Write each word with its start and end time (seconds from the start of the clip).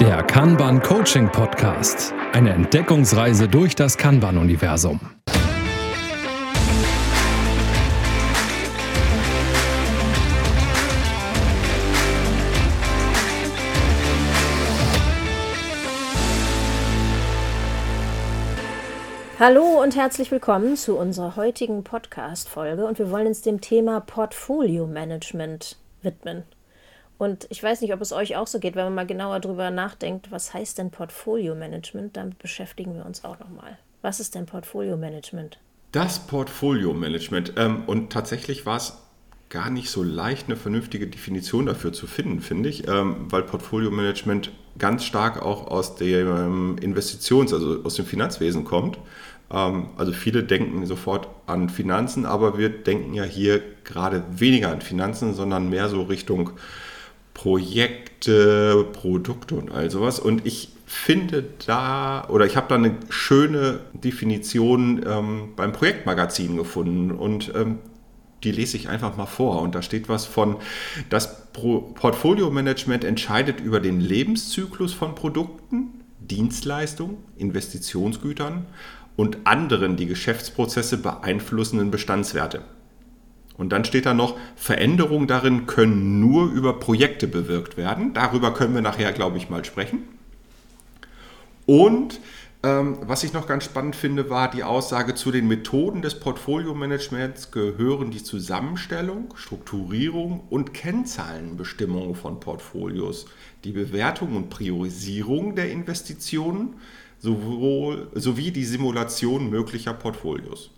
Der 0.00 0.22
Kanban 0.22 0.80
Coaching 0.80 1.30
Podcast. 1.30 2.14
Eine 2.32 2.54
Entdeckungsreise 2.54 3.48
durch 3.48 3.76
das 3.76 3.98
Kanban-Universum. 3.98 4.98
Hallo 19.38 19.82
und 19.82 19.96
herzlich 19.96 20.30
willkommen 20.30 20.76
zu 20.76 20.96
unserer 20.96 21.36
heutigen 21.36 21.84
Podcast-Folge 21.84 22.86
und 22.86 22.98
wir 22.98 23.10
wollen 23.10 23.26
uns 23.26 23.42
dem 23.42 23.60
Thema 23.60 24.00
Portfolio 24.00 24.86
Management 24.86 25.76
widmen. 26.00 26.44
Und 27.20 27.46
ich 27.50 27.62
weiß 27.62 27.82
nicht, 27.82 27.92
ob 27.92 28.00
es 28.00 28.14
euch 28.14 28.36
auch 28.36 28.46
so 28.46 28.58
geht, 28.58 28.76
wenn 28.76 28.84
man 28.84 28.94
mal 28.94 29.06
genauer 29.06 29.40
darüber 29.40 29.70
nachdenkt, 29.70 30.32
was 30.32 30.54
heißt 30.54 30.78
denn 30.78 30.90
Portfolio 30.90 31.54
Management? 31.54 32.16
Damit 32.16 32.38
beschäftigen 32.38 32.94
wir 32.94 33.04
uns 33.04 33.24
auch 33.24 33.38
nochmal. 33.38 33.76
Was 34.00 34.20
ist 34.20 34.34
denn 34.34 34.46
Portfolio 34.46 34.96
Management? 34.96 35.58
Das 35.92 36.18
Portfolio 36.20 36.94
Management. 36.94 37.52
Ähm, 37.58 37.82
und 37.86 38.10
tatsächlich 38.10 38.64
war 38.64 38.78
es 38.78 38.96
gar 39.50 39.68
nicht 39.68 39.90
so 39.90 40.02
leicht, 40.02 40.46
eine 40.46 40.56
vernünftige 40.56 41.08
Definition 41.08 41.66
dafür 41.66 41.92
zu 41.92 42.06
finden, 42.06 42.40
finde 42.40 42.70
ich, 42.70 42.88
ähm, 42.88 43.30
weil 43.30 43.42
Portfolio 43.42 43.90
Management 43.90 44.50
ganz 44.78 45.04
stark 45.04 45.42
auch 45.42 45.66
aus 45.66 45.96
dem 45.96 46.78
Investitions-, 46.78 47.52
also 47.52 47.84
aus 47.84 47.96
dem 47.96 48.06
Finanzwesen 48.06 48.64
kommt. 48.64 48.98
Ähm, 49.52 49.90
also 49.98 50.12
viele 50.12 50.42
denken 50.42 50.86
sofort 50.86 51.28
an 51.46 51.68
Finanzen, 51.68 52.24
aber 52.24 52.56
wir 52.56 52.70
denken 52.70 53.12
ja 53.12 53.24
hier 53.24 53.60
gerade 53.84 54.24
weniger 54.30 54.70
an 54.70 54.80
Finanzen, 54.80 55.34
sondern 55.34 55.68
mehr 55.68 55.90
so 55.90 56.00
Richtung 56.00 56.52
Projekte, 57.34 58.86
Produkte 58.92 59.54
und 59.54 59.70
all 59.70 59.90
sowas. 59.90 60.18
Und 60.18 60.46
ich 60.46 60.70
finde 60.86 61.44
da, 61.66 62.26
oder 62.28 62.46
ich 62.46 62.56
habe 62.56 62.66
da 62.68 62.74
eine 62.74 62.96
schöne 63.10 63.80
Definition 63.92 65.04
ähm, 65.06 65.50
beim 65.54 65.72
Projektmagazin 65.72 66.56
gefunden 66.56 67.12
und 67.12 67.52
ähm, 67.54 67.78
die 68.42 68.52
lese 68.52 68.76
ich 68.76 68.88
einfach 68.88 69.16
mal 69.16 69.26
vor. 69.26 69.62
Und 69.62 69.74
da 69.74 69.82
steht 69.82 70.08
was 70.08 70.26
von, 70.26 70.56
das 71.08 71.52
Portfolio-Management 71.52 73.04
entscheidet 73.04 73.60
über 73.60 73.80
den 73.80 74.00
Lebenszyklus 74.00 74.92
von 74.92 75.14
Produkten, 75.14 76.02
Dienstleistungen, 76.18 77.18
Investitionsgütern 77.36 78.66
und 79.16 79.38
anderen 79.44 79.96
die 79.96 80.06
Geschäftsprozesse 80.06 80.98
beeinflussenden 80.98 81.90
Bestandswerte. 81.90 82.62
Und 83.60 83.68
dann 83.68 83.84
steht 83.84 84.06
da 84.06 84.14
noch, 84.14 84.38
Veränderungen 84.56 85.26
darin 85.26 85.66
können 85.66 86.18
nur 86.18 86.50
über 86.50 86.80
Projekte 86.80 87.28
bewirkt 87.28 87.76
werden. 87.76 88.14
Darüber 88.14 88.54
können 88.54 88.74
wir 88.74 88.80
nachher, 88.80 89.12
glaube 89.12 89.36
ich, 89.36 89.50
mal 89.50 89.66
sprechen. 89.66 89.98
Und 91.66 92.20
ähm, 92.62 92.96
was 93.02 93.22
ich 93.22 93.34
noch 93.34 93.46
ganz 93.46 93.66
spannend 93.66 93.96
finde, 93.96 94.30
war 94.30 94.50
die 94.50 94.64
Aussage 94.64 95.14
zu 95.14 95.30
den 95.30 95.46
Methoden 95.46 96.00
des 96.00 96.18
Portfolio-Managements 96.18 97.50
gehören 97.50 98.10
die 98.10 98.24
Zusammenstellung, 98.24 99.34
Strukturierung 99.36 100.40
und 100.48 100.72
Kennzahlenbestimmung 100.72 102.14
von 102.14 102.40
Portfolios, 102.40 103.26
die 103.64 103.72
Bewertung 103.72 104.36
und 104.36 104.48
Priorisierung 104.48 105.54
der 105.54 105.70
Investitionen 105.70 106.76
sowohl, 107.18 108.08
sowie 108.14 108.52
die 108.52 108.64
Simulation 108.64 109.50
möglicher 109.50 109.92
Portfolios 109.92 110.70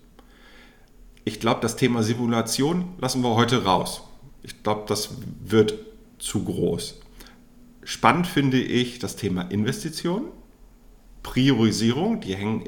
ich 1.25 1.41
glaube, 1.41 1.61
das 1.61 1.77
Thema 1.77 2.03
Simulation 2.03 2.95
lassen 2.99 3.23
wir 3.23 3.35
heute 3.35 3.65
raus. 3.65 4.03
Ich 4.43 4.63
glaube, 4.63 4.85
das 4.89 5.17
wird 5.41 5.75
zu 6.19 6.45
groß. 6.45 7.01
Spannend 7.85 8.27
finde 8.27 8.61
ich 8.61 8.99
das 8.99 9.17
Thema 9.17 9.43
Investition, 9.43 10.29
Priorisierung, 11.23 12.21
die 12.21 12.35
hängen 12.35 12.65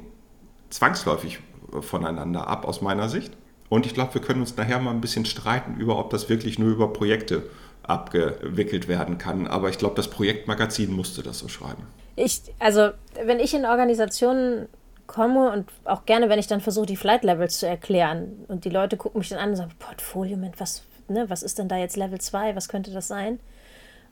zwangsläufig 0.70 1.40
voneinander 1.80 2.46
ab 2.48 2.64
aus 2.64 2.80
meiner 2.80 3.08
Sicht. 3.08 3.32
Und 3.68 3.86
ich 3.86 3.94
glaube, 3.94 4.14
wir 4.14 4.20
können 4.20 4.40
uns 4.40 4.56
nachher 4.56 4.78
mal 4.78 4.90
ein 4.90 5.00
bisschen 5.00 5.24
streiten 5.24 5.76
über, 5.80 5.98
ob 5.98 6.10
das 6.10 6.28
wirklich 6.28 6.58
nur 6.58 6.70
über 6.70 6.92
Projekte 6.92 7.44
abgewickelt 7.82 8.88
werden 8.88 9.18
kann. 9.18 9.46
Aber 9.46 9.68
ich 9.68 9.78
glaube, 9.78 9.94
das 9.96 10.08
Projektmagazin 10.08 10.92
musste 10.92 11.22
das 11.22 11.38
so 11.38 11.48
schreiben. 11.48 11.84
Ich, 12.16 12.42
also, 12.58 12.90
wenn 13.24 13.40
ich 13.40 13.54
in 13.54 13.64
Organisationen 13.64 14.68
komme 15.06 15.50
und 15.52 15.70
auch 15.84 16.06
gerne, 16.06 16.28
wenn 16.28 16.38
ich 16.38 16.46
dann 16.46 16.60
versuche, 16.60 16.86
die 16.86 16.96
Flight 16.96 17.24
Levels 17.24 17.58
zu 17.58 17.66
erklären 17.66 18.44
und 18.48 18.64
die 18.64 18.70
Leute 18.70 18.96
gucken 18.96 19.18
mich 19.18 19.28
dann 19.28 19.38
an 19.38 19.50
und 19.50 19.56
sagen, 19.56 19.72
Portfolio, 19.78 20.38
was, 20.58 20.82
ne, 21.08 21.28
was 21.28 21.42
ist 21.42 21.58
denn 21.58 21.68
da 21.68 21.76
jetzt 21.76 21.96
Level 21.96 22.20
2, 22.20 22.56
was 22.56 22.68
könnte 22.68 22.90
das 22.90 23.08
sein? 23.08 23.38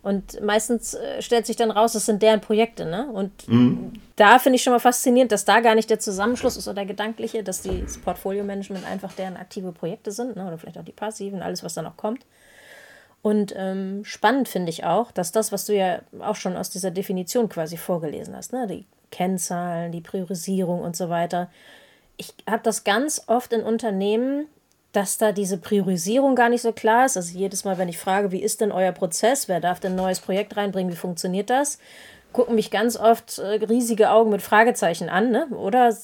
Und 0.02 0.42
meistens 0.42 0.94
äh, 0.94 1.22
stellt 1.22 1.46
sich 1.46 1.54
dann 1.54 1.70
raus, 1.70 1.92
das 1.92 2.06
sind 2.06 2.22
deren 2.22 2.40
Projekte, 2.40 2.84
ne? 2.86 3.06
Und 3.12 3.48
mhm. 3.48 3.92
da 4.16 4.40
finde 4.40 4.56
ich 4.56 4.62
schon 4.64 4.72
mal 4.72 4.80
faszinierend, 4.80 5.30
dass 5.30 5.44
da 5.44 5.60
gar 5.60 5.76
nicht 5.76 5.90
der 5.90 6.00
Zusammenschluss 6.00 6.56
ist 6.56 6.66
oder 6.66 6.74
der 6.74 6.86
gedankliche, 6.86 7.44
dass 7.44 7.62
die, 7.62 7.82
das 7.82 7.98
Portfolio-Management 7.98 8.84
einfach 8.84 9.12
deren 9.12 9.36
aktive 9.36 9.70
Projekte 9.70 10.10
sind, 10.10 10.34
ne? 10.34 10.44
Oder 10.44 10.58
vielleicht 10.58 10.76
auch 10.76 10.84
die 10.84 10.92
passiven, 10.92 11.40
alles, 11.40 11.62
was 11.62 11.74
da 11.74 11.82
noch 11.82 11.96
kommt. 11.96 12.26
Und 13.22 13.54
ähm, 13.56 14.04
spannend 14.04 14.48
finde 14.48 14.70
ich 14.70 14.82
auch, 14.82 15.12
dass 15.12 15.30
das, 15.30 15.52
was 15.52 15.66
du 15.66 15.76
ja 15.76 16.00
auch 16.18 16.34
schon 16.34 16.56
aus 16.56 16.70
dieser 16.70 16.90
Definition 16.90 17.48
quasi 17.48 17.76
vorgelesen 17.76 18.34
hast, 18.34 18.52
ne? 18.52 18.66
Die 18.66 18.86
Kennzahlen, 19.12 19.92
die 19.92 20.00
Priorisierung 20.00 20.80
und 20.80 20.96
so 20.96 21.08
weiter. 21.08 21.48
Ich 22.16 22.34
habe 22.50 22.62
das 22.64 22.82
ganz 22.82 23.22
oft 23.28 23.52
in 23.52 23.62
Unternehmen, 23.62 24.46
dass 24.92 25.18
da 25.18 25.32
diese 25.32 25.58
Priorisierung 25.58 26.34
gar 26.34 26.48
nicht 26.48 26.62
so 26.62 26.72
klar 26.72 27.06
ist. 27.06 27.16
Also 27.16 27.38
jedes 27.38 27.64
Mal, 27.64 27.78
wenn 27.78 27.88
ich 27.88 27.98
frage, 27.98 28.32
wie 28.32 28.42
ist 28.42 28.60
denn 28.60 28.72
euer 28.72 28.92
Prozess, 28.92 29.48
wer 29.48 29.60
darf 29.60 29.80
denn 29.80 29.92
ein 29.92 29.96
neues 29.96 30.20
Projekt 30.20 30.56
reinbringen, 30.56 30.92
wie 30.92 30.96
funktioniert 30.96 31.48
das, 31.48 31.78
gucken 32.32 32.54
mich 32.54 32.70
ganz 32.70 32.96
oft 32.96 33.38
äh, 33.38 33.64
riesige 33.64 34.10
Augen 34.10 34.30
mit 34.30 34.42
Fragezeichen 34.42 35.08
an, 35.08 35.30
ne? 35.30 35.46
Oder 35.48 35.94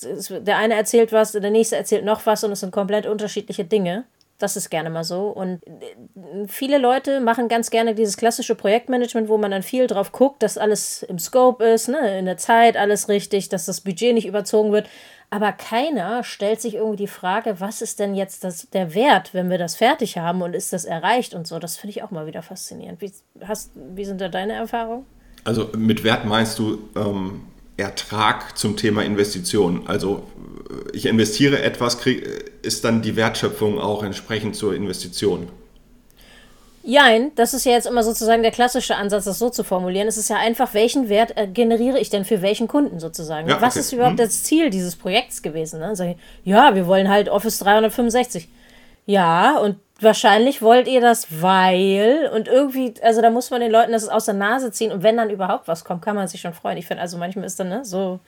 der 0.41 0.57
eine 0.57 0.75
erzählt 0.75 1.13
was, 1.13 1.33
der 1.33 1.51
nächste 1.51 1.77
erzählt 1.77 2.05
noch 2.05 2.25
was 2.27 2.45
und 2.45 2.53
es 2.53 2.61
sind 2.61 2.73
komplett 2.73 3.07
unterschiedliche 3.07 3.65
Dinge. 3.65 4.05
Das 4.39 4.57
ist 4.57 4.71
gerne 4.71 4.89
mal 4.89 5.05
so. 5.05 5.29
Und 5.29 5.67
äh, 5.67 6.47
viele 6.47 6.79
Leute 6.79 7.21
machen 7.21 7.49
ganz 7.49 7.71
gerne 7.71 7.95
dieses 7.95 8.17
klassische 8.17 8.55
Projektmanagement, 8.55 9.29
wo 9.29 9.37
man 9.37 9.51
dann 9.51 9.63
viel 9.63 9.87
drauf 9.87 10.13
guckt, 10.13 10.43
dass 10.43 10.57
alles 10.57 11.03
im 11.03 11.19
Scope 11.19 11.65
ist, 11.65 11.89
ne, 11.89 12.19
in 12.19 12.25
der 12.25 12.37
Zeit 12.37 12.77
alles 12.77 13.09
richtig, 13.09 13.49
dass 13.49 13.67
das 13.67 13.81
Budget 13.81 14.15
nicht 14.15 14.27
überzogen 14.27 14.73
wird. 14.73 14.89
Aber 15.31 15.53
keiner 15.53 16.25
stellt 16.25 16.61
sich 16.61 16.77
irgendwie 16.77 16.97
die 16.97 17.07
Frage, 17.07 17.61
was 17.61 17.83
ist 17.83 17.99
denn 17.99 18.15
jetzt 18.15 18.45
das, 18.45 18.71
der 18.71 18.95
Wert, 18.95 19.35
wenn 19.35 19.51
wir 19.51 19.59
das 19.59 19.77
fertig 19.77 20.17
haben 20.17 20.41
und 20.41 20.55
ist 20.55 20.73
das 20.73 20.87
erreicht 20.87 21.35
und 21.35 21.47
so. 21.47 21.59
Das 21.59 21.77
finde 21.77 21.91
ich 21.91 22.03
auch 22.03 22.11
mal 22.11 22.27
wieder 22.27 22.43
faszinierend. 22.43 23.01
Wie, 23.03 23.13
hast, 23.45 23.73
wie 23.75 24.05
sind 24.05 24.21
da 24.21 24.29
deine 24.29 24.55
Erfahrungen? 24.55 25.05
Also 25.45 25.69
mit 25.77 26.03
Wert 26.03 26.25
meinst 26.25 26.59
du 26.59 26.79
ähm, 26.97 27.43
Ertrag 27.79 28.59
zum 28.59 28.77
Thema 28.77 29.05
Investition. 29.05 29.83
Also 29.87 30.25
ich 30.93 31.07
investiere 31.07 31.63
etwas, 31.63 31.99
krieg, 31.99 32.27
ist 32.63 32.85
dann 32.85 33.03
die 33.03 33.17
Wertschöpfung 33.17 33.79
auch 33.79 34.03
entsprechend 34.03 34.57
zur 34.57 34.75
Investition. 34.75 35.49
Jein, 36.83 37.33
das 37.35 37.55
ist 37.55 37.67
ja 37.67 37.73
jetzt 37.73 37.87
immer 37.87 38.03
sozusagen 38.03 38.43
der 38.43 38.51
klassische 38.51 38.97
Ansatz, 38.97 39.25
das 39.25 39.39
so 39.39 39.51
zu 39.51 39.63
formulieren. 39.63 40.09
Es 40.09 40.17
ist 40.17 40.31
ja 40.31 40.37
einfach, 40.37 40.73
welchen 40.75 41.09
Wert 41.09 41.37
äh, 41.37 41.47
generiere 41.47 41.99
ich 41.99 42.09
denn 42.09 42.25
für 42.25 42.41
welchen 42.41 42.67
Kunden 42.67 42.99
sozusagen? 42.99 43.49
Ja, 43.49 43.61
Was 43.61 43.77
ist 43.77 43.93
überhaupt 43.93 44.19
hm. 44.19 44.25
das 44.25 44.43
Ziel 44.43 44.71
dieses 44.71 44.97
Projekts 44.97 45.43
gewesen? 45.43 45.81
Ne? 45.81 45.93
Ich, 45.93 46.51
ja, 46.51 46.75
wir 46.75 46.87
wollen 46.87 47.09
halt 47.09 47.29
Office 47.29 47.59
365. 47.59 48.49
Ja, 49.05 49.59
und 49.59 49.77
wahrscheinlich 50.01 50.63
wollt 50.63 50.87
ihr 50.89 51.01
das, 51.01 51.27
weil 51.43 52.31
und 52.35 52.49
irgendwie, 52.49 52.95
also 53.03 53.21
da 53.21 53.31
muss 53.31 53.51
man 53.51 53.61
den 53.61 53.73
Leuten 53.73 53.93
das 53.93 54.09
aus 54.09 54.27
der 54.27 54.35
Nase 54.35 54.71
ziehen 54.71 54.93
und 54.93 55.03
wenn 55.03 55.17
dann 55.17 55.31
überhaupt 55.31 55.69
was 55.69 55.85
kommt, 55.85 56.03
kann 56.03 56.17
man 56.17 56.29
sich 56.29 56.41
schon 56.41 56.53
freuen. 56.53 56.79
Ich 56.79 56.87
finde, 56.87 57.03
also 57.03 57.19
manchmal 57.19 57.45
ist 57.45 57.59
dann 57.59 57.69
ne, 57.69 57.85
so. 57.85 58.21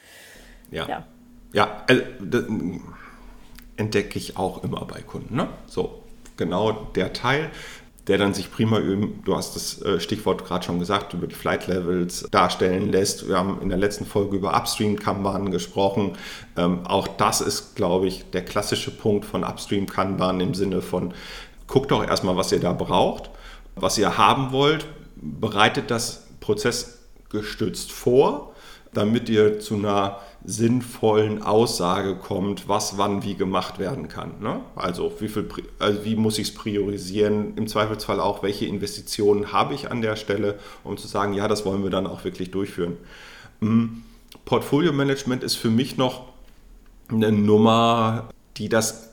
Ja. 0.70 0.88
Ja, 0.88 1.04
ja 1.52 1.82
also, 1.88 2.02
entdecke 3.76 4.18
ich 4.18 4.36
auch 4.36 4.62
immer 4.62 4.84
bei 4.84 5.00
Kunden. 5.00 5.34
Ne? 5.36 5.48
So, 5.66 6.02
genau 6.36 6.72
der 6.72 7.12
Teil, 7.12 7.50
der 8.06 8.18
dann 8.18 8.34
sich 8.34 8.50
prima, 8.50 8.80
du 8.80 9.36
hast 9.36 9.54
das 9.54 9.82
äh, 9.82 10.00
Stichwort 10.00 10.44
gerade 10.44 10.64
schon 10.64 10.78
gesagt, 10.78 11.14
über 11.14 11.26
die 11.26 11.34
Flight 11.34 11.66
Levels 11.68 12.26
darstellen 12.30 12.90
lässt. 12.90 13.28
Wir 13.28 13.38
haben 13.38 13.60
in 13.62 13.68
der 13.68 13.78
letzten 13.78 14.04
Folge 14.04 14.36
über 14.36 14.56
Upstream 14.56 14.98
Kanban 14.98 15.50
gesprochen. 15.50 16.16
Ähm, 16.56 16.84
auch 16.86 17.06
das 17.06 17.40
ist, 17.40 17.76
glaube 17.76 18.08
ich, 18.08 18.28
der 18.30 18.44
klassische 18.44 18.90
Punkt 18.90 19.24
von 19.24 19.44
Upstream 19.44 19.86
Kanban 19.86 20.40
im 20.40 20.54
Sinne 20.54 20.82
von, 20.82 21.14
guckt 21.70 21.92
doch 21.92 22.06
erstmal, 22.06 22.36
was 22.36 22.52
ihr 22.52 22.60
da 22.60 22.72
braucht, 22.72 23.30
was 23.76 23.96
ihr 23.96 24.18
haben 24.18 24.52
wollt, 24.52 24.86
bereitet 25.14 25.90
das 25.90 26.26
prozessgestützt 26.40 27.92
vor, 27.92 28.52
damit 28.92 29.28
ihr 29.28 29.60
zu 29.60 29.76
einer 29.76 30.18
sinnvollen 30.44 31.42
Aussage 31.42 32.16
kommt, 32.16 32.68
was 32.68 32.98
wann 32.98 33.22
wie 33.22 33.36
gemacht 33.36 33.78
werden 33.78 34.08
kann. 34.08 34.40
Ne? 34.40 34.60
Also, 34.74 35.12
wie, 35.20 35.28
viel, 35.28 35.46
also 35.78 36.04
wie 36.04 36.16
muss 36.16 36.38
ich 36.38 36.48
es 36.48 36.54
priorisieren? 36.54 37.56
Im 37.56 37.68
Zweifelsfall 37.68 38.18
auch, 38.18 38.42
welche 38.42 38.66
Investitionen 38.66 39.52
habe 39.52 39.74
ich 39.74 39.90
an 39.92 40.02
der 40.02 40.16
Stelle, 40.16 40.58
um 40.82 40.96
zu 40.96 41.06
sagen, 41.06 41.34
ja, 41.34 41.46
das 41.46 41.64
wollen 41.64 41.84
wir 41.84 41.90
dann 41.90 42.06
auch 42.06 42.24
wirklich 42.24 42.50
durchführen. 42.50 42.96
Hm, 43.60 44.02
Portfolio 44.44 44.92
Management 44.92 45.44
ist 45.44 45.54
für 45.54 45.70
mich 45.70 45.96
noch 45.96 46.24
eine 47.10 47.30
Nummer, 47.30 48.28
die 48.56 48.68
das 48.68 49.09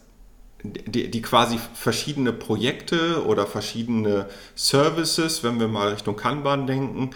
die, 0.74 1.10
die, 1.10 1.22
quasi 1.22 1.60
verschiedene 1.74 2.34
Projekte 2.34 3.26
oder 3.26 3.46
verschiedene 3.46 4.28
Services, 4.56 5.44
wenn 5.44 5.60
wir 5.60 5.68
mal 5.68 5.90
Richtung 5.90 6.16
Kanban 6.16 6.68
denken, 6.68 7.12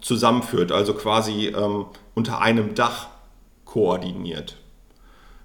zusammenführt, 0.00 0.72
also 0.72 0.94
quasi 0.94 1.48
ähm, 1.48 1.86
unter 2.14 2.40
einem 2.40 2.74
Dach 2.74 3.08
koordiniert. 3.64 4.56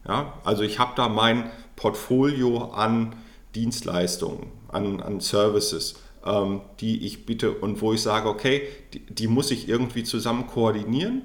Ja, 0.07 0.33
also 0.43 0.63
ich 0.63 0.79
habe 0.79 0.93
da 0.95 1.09
mein 1.09 1.51
Portfolio 1.75 2.71
an 2.71 3.15
Dienstleistungen, 3.55 4.47
an, 4.67 5.01
an 5.01 5.19
Services, 5.19 5.95
ähm, 6.25 6.61
die 6.79 7.05
ich 7.05 7.25
bitte 7.25 7.51
und 7.51 7.81
wo 7.81 7.93
ich 7.93 8.01
sage, 8.01 8.29
okay, 8.29 8.67
die, 8.93 9.05
die 9.05 9.27
muss 9.27 9.51
ich 9.51 9.67
irgendwie 9.67 10.03
zusammen 10.03 10.47
koordinieren 10.47 11.23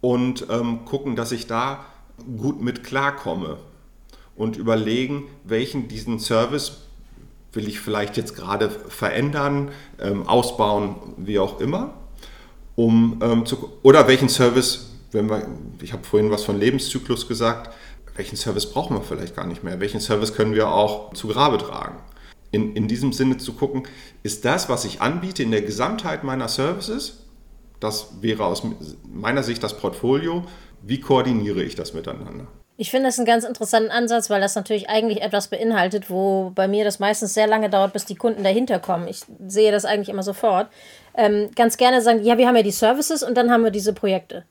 und 0.00 0.46
ähm, 0.50 0.84
gucken, 0.84 1.16
dass 1.16 1.32
ich 1.32 1.46
da 1.46 1.84
gut 2.36 2.60
mit 2.60 2.84
klarkomme 2.84 3.58
und 4.36 4.56
überlegen, 4.56 5.24
welchen 5.44 5.88
diesen 5.88 6.18
Service 6.18 6.82
will 7.52 7.68
ich 7.68 7.80
vielleicht 7.80 8.16
jetzt 8.16 8.34
gerade 8.34 8.70
verändern, 8.70 9.70
ähm, 10.00 10.26
ausbauen, 10.26 10.96
wie 11.18 11.38
auch 11.38 11.60
immer, 11.60 11.94
um 12.76 13.20
ähm, 13.22 13.44
zu, 13.46 13.72
oder 13.82 14.08
welchen 14.08 14.28
Service, 14.28 14.90
wenn 15.12 15.28
wir, 15.28 15.46
ich 15.82 15.92
habe 15.92 16.04
vorhin 16.04 16.30
was 16.30 16.44
von 16.44 16.58
Lebenszyklus 16.58 17.28
gesagt, 17.28 17.74
welchen 18.16 18.36
Service 18.36 18.70
brauchen 18.70 18.96
wir 18.96 19.02
vielleicht 19.02 19.36
gar 19.36 19.46
nicht 19.46 19.62
mehr, 19.62 19.80
welchen 19.80 20.00
Service 20.00 20.34
können 20.34 20.54
wir 20.54 20.72
auch 20.72 21.12
zu 21.14 21.28
Grabe 21.28 21.58
tragen. 21.58 21.98
In, 22.50 22.74
in 22.74 22.86
diesem 22.88 23.12
Sinne 23.12 23.38
zu 23.38 23.54
gucken, 23.54 23.84
ist 24.22 24.44
das, 24.44 24.68
was 24.68 24.84
ich 24.84 25.00
anbiete 25.00 25.42
in 25.42 25.50
der 25.50 25.62
Gesamtheit 25.62 26.22
meiner 26.22 26.48
Services, 26.48 27.24
das 27.80 28.08
wäre 28.20 28.44
aus 28.44 28.62
meiner 29.10 29.42
Sicht 29.42 29.62
das 29.62 29.76
Portfolio, 29.76 30.44
wie 30.82 31.00
koordiniere 31.00 31.62
ich 31.62 31.74
das 31.74 31.94
miteinander? 31.94 32.46
Ich 32.82 32.90
finde 32.90 33.06
das 33.06 33.16
einen 33.16 33.26
ganz 33.26 33.44
interessanten 33.44 33.92
Ansatz, 33.92 34.28
weil 34.28 34.40
das 34.40 34.56
natürlich 34.56 34.90
eigentlich 34.90 35.22
etwas 35.22 35.46
beinhaltet, 35.46 36.10
wo 36.10 36.50
bei 36.52 36.66
mir 36.66 36.82
das 36.84 36.98
meistens 36.98 37.32
sehr 37.32 37.46
lange 37.46 37.70
dauert, 37.70 37.92
bis 37.92 38.06
die 38.06 38.16
Kunden 38.16 38.42
dahinter 38.42 38.80
kommen. 38.80 39.06
Ich 39.06 39.20
sehe 39.46 39.70
das 39.70 39.84
eigentlich 39.84 40.08
immer 40.08 40.24
sofort. 40.24 40.66
Ähm, 41.16 41.52
ganz 41.54 41.76
gerne 41.76 42.00
sagen, 42.00 42.24
ja, 42.24 42.38
wir 42.38 42.48
haben 42.48 42.56
ja 42.56 42.64
die 42.64 42.72
Services 42.72 43.22
und 43.22 43.36
dann 43.36 43.52
haben 43.52 43.62
wir 43.62 43.70
diese 43.70 43.92
Projekte. 43.92 44.42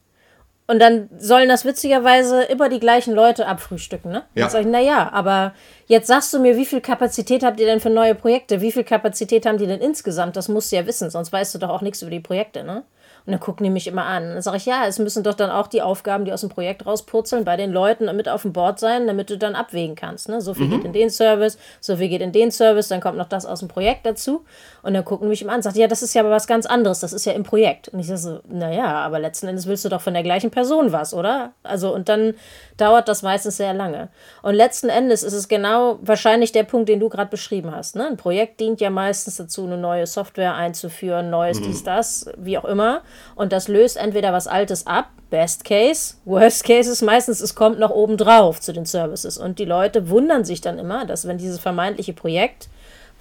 Und 0.65 0.79
dann 0.79 1.09
sollen 1.17 1.49
das 1.49 1.65
witzigerweise 1.65 2.43
immer 2.43 2.69
die 2.69 2.79
gleichen 2.79 3.13
Leute 3.13 3.47
abfrühstücken, 3.47 4.13
ne? 4.13 4.23
Ja. 4.33 4.43
Dann 4.43 4.49
sage 4.49 4.63
ich, 4.63 4.71
naja, 4.71 5.09
aber 5.11 5.53
jetzt 5.87 6.07
sagst 6.07 6.33
du 6.33 6.39
mir, 6.39 6.55
wie 6.55 6.65
viel 6.65 6.79
Kapazität 6.79 7.43
habt 7.43 7.59
ihr 7.59 7.65
denn 7.65 7.81
für 7.81 7.89
neue 7.89 8.15
Projekte? 8.15 8.61
Wie 8.61 8.71
viel 8.71 8.85
Kapazität 8.85 9.45
haben 9.45 9.57
die 9.57 9.67
denn 9.67 9.81
insgesamt? 9.81 10.37
Das 10.37 10.47
musst 10.47 10.71
du 10.71 10.77
ja 10.77 10.85
wissen, 10.87 11.09
sonst 11.09 11.33
weißt 11.33 11.53
du 11.53 11.59
doch 11.59 11.69
auch 11.69 11.81
nichts 11.81 12.01
über 12.01 12.11
die 12.11 12.21
Projekte, 12.21 12.63
ne? 12.63 12.83
Und 13.25 13.33
dann 13.33 13.39
gucken 13.39 13.63
die 13.63 13.69
mich 13.69 13.87
immer 13.87 14.05
an. 14.05 14.33
Dann 14.33 14.41
sage 14.41 14.57
ich, 14.57 14.65
ja, 14.65 14.85
es 14.87 14.97
müssen 14.97 15.23
doch 15.23 15.35
dann 15.35 15.51
auch 15.51 15.67
die 15.67 15.81
Aufgaben, 15.81 16.25
die 16.25 16.33
aus 16.33 16.41
dem 16.41 16.49
Projekt 16.49 16.85
rauspurzeln, 16.85 17.45
bei 17.45 17.55
den 17.55 17.71
Leuten 17.71 18.13
mit 18.15 18.27
auf 18.27 18.41
dem 18.41 18.53
Board 18.53 18.79
sein, 18.79 19.05
damit 19.05 19.29
du 19.29 19.37
dann 19.37 19.55
abwägen 19.55 19.95
kannst. 19.95 20.27
Ne? 20.27 20.41
So 20.41 20.53
viel 20.53 20.65
mhm. 20.67 20.71
geht 20.71 20.85
in 20.85 20.93
den 20.93 21.09
Service, 21.09 21.57
so 21.79 21.95
viel 21.97 22.09
geht 22.09 22.21
in 22.21 22.31
den 22.31 22.51
Service, 22.51 22.87
dann 22.87 22.99
kommt 22.99 23.17
noch 23.17 23.29
das 23.29 23.45
aus 23.45 23.59
dem 23.59 23.67
Projekt 23.67 24.05
dazu. 24.05 24.43
Und 24.81 24.95
dann 24.95 25.05
gucken 25.05 25.27
die 25.27 25.29
mich 25.29 25.41
immer 25.41 25.51
an 25.51 25.57
und 25.57 25.63
sagen, 25.63 25.77
ja, 25.77 25.87
das 25.87 26.01
ist 26.01 26.13
ja 26.15 26.21
aber 26.21 26.31
was 26.31 26.47
ganz 26.47 26.65
anderes, 26.65 26.99
das 26.99 27.13
ist 27.13 27.25
ja 27.25 27.33
im 27.33 27.43
Projekt. 27.43 27.89
Und 27.89 27.99
ich 27.99 28.07
sage 28.07 28.19
so, 28.19 28.39
naja, 28.49 28.85
aber 28.85 29.19
letzten 29.19 29.47
Endes 29.47 29.67
willst 29.67 29.85
du 29.85 29.89
doch 29.89 30.01
von 30.01 30.13
der 30.13 30.23
gleichen 30.23 30.49
Person 30.49 30.91
was, 30.91 31.13
oder? 31.13 31.53
Also, 31.63 31.93
und 31.93 32.09
dann 32.09 32.33
dauert 32.77 33.07
das 33.07 33.21
meistens 33.21 33.57
sehr 33.57 33.73
lange. 33.73 34.09
Und 34.41 34.55
letzten 34.55 34.89
Endes 34.89 35.21
ist 35.21 35.33
es 35.33 35.47
genau 35.47 35.99
wahrscheinlich 36.01 36.51
der 36.51 36.63
Punkt, 36.63 36.89
den 36.89 36.99
du 36.99 37.09
gerade 37.09 37.29
beschrieben 37.29 37.73
hast. 37.75 37.95
Ne? 37.95 38.07
Ein 38.07 38.17
Projekt 38.17 38.59
dient 38.59 38.81
ja 38.81 38.89
meistens 38.89 39.37
dazu, 39.37 39.65
eine 39.65 39.77
neue 39.77 40.07
Software 40.07 40.55
einzuführen, 40.55 41.29
neues 41.29 41.59
mhm. 41.59 41.65
dies, 41.65 41.83
das, 41.83 42.25
wie 42.37 42.57
auch 42.57 42.65
immer. 42.65 43.01
Und 43.35 43.53
das 43.53 43.67
löst 43.67 43.97
entweder 43.97 44.33
was 44.33 44.47
Altes 44.47 44.87
ab, 44.87 45.09
Best 45.29 45.63
Case, 45.63 46.15
Worst 46.25 46.63
Case 46.63 46.91
ist 46.91 47.01
meistens, 47.01 47.39
es 47.39 47.55
kommt 47.55 47.79
noch 47.79 47.91
oben 47.91 48.17
drauf 48.17 48.59
zu 48.59 48.73
den 48.73 48.85
Services. 48.85 49.37
Und 49.37 49.59
die 49.59 49.65
Leute 49.65 50.09
wundern 50.09 50.43
sich 50.43 50.61
dann 50.61 50.77
immer, 50.77 51.05
dass 51.05 51.27
wenn 51.27 51.37
dieses 51.37 51.59
vermeintliche 51.59 52.13
Projekt, 52.13 52.69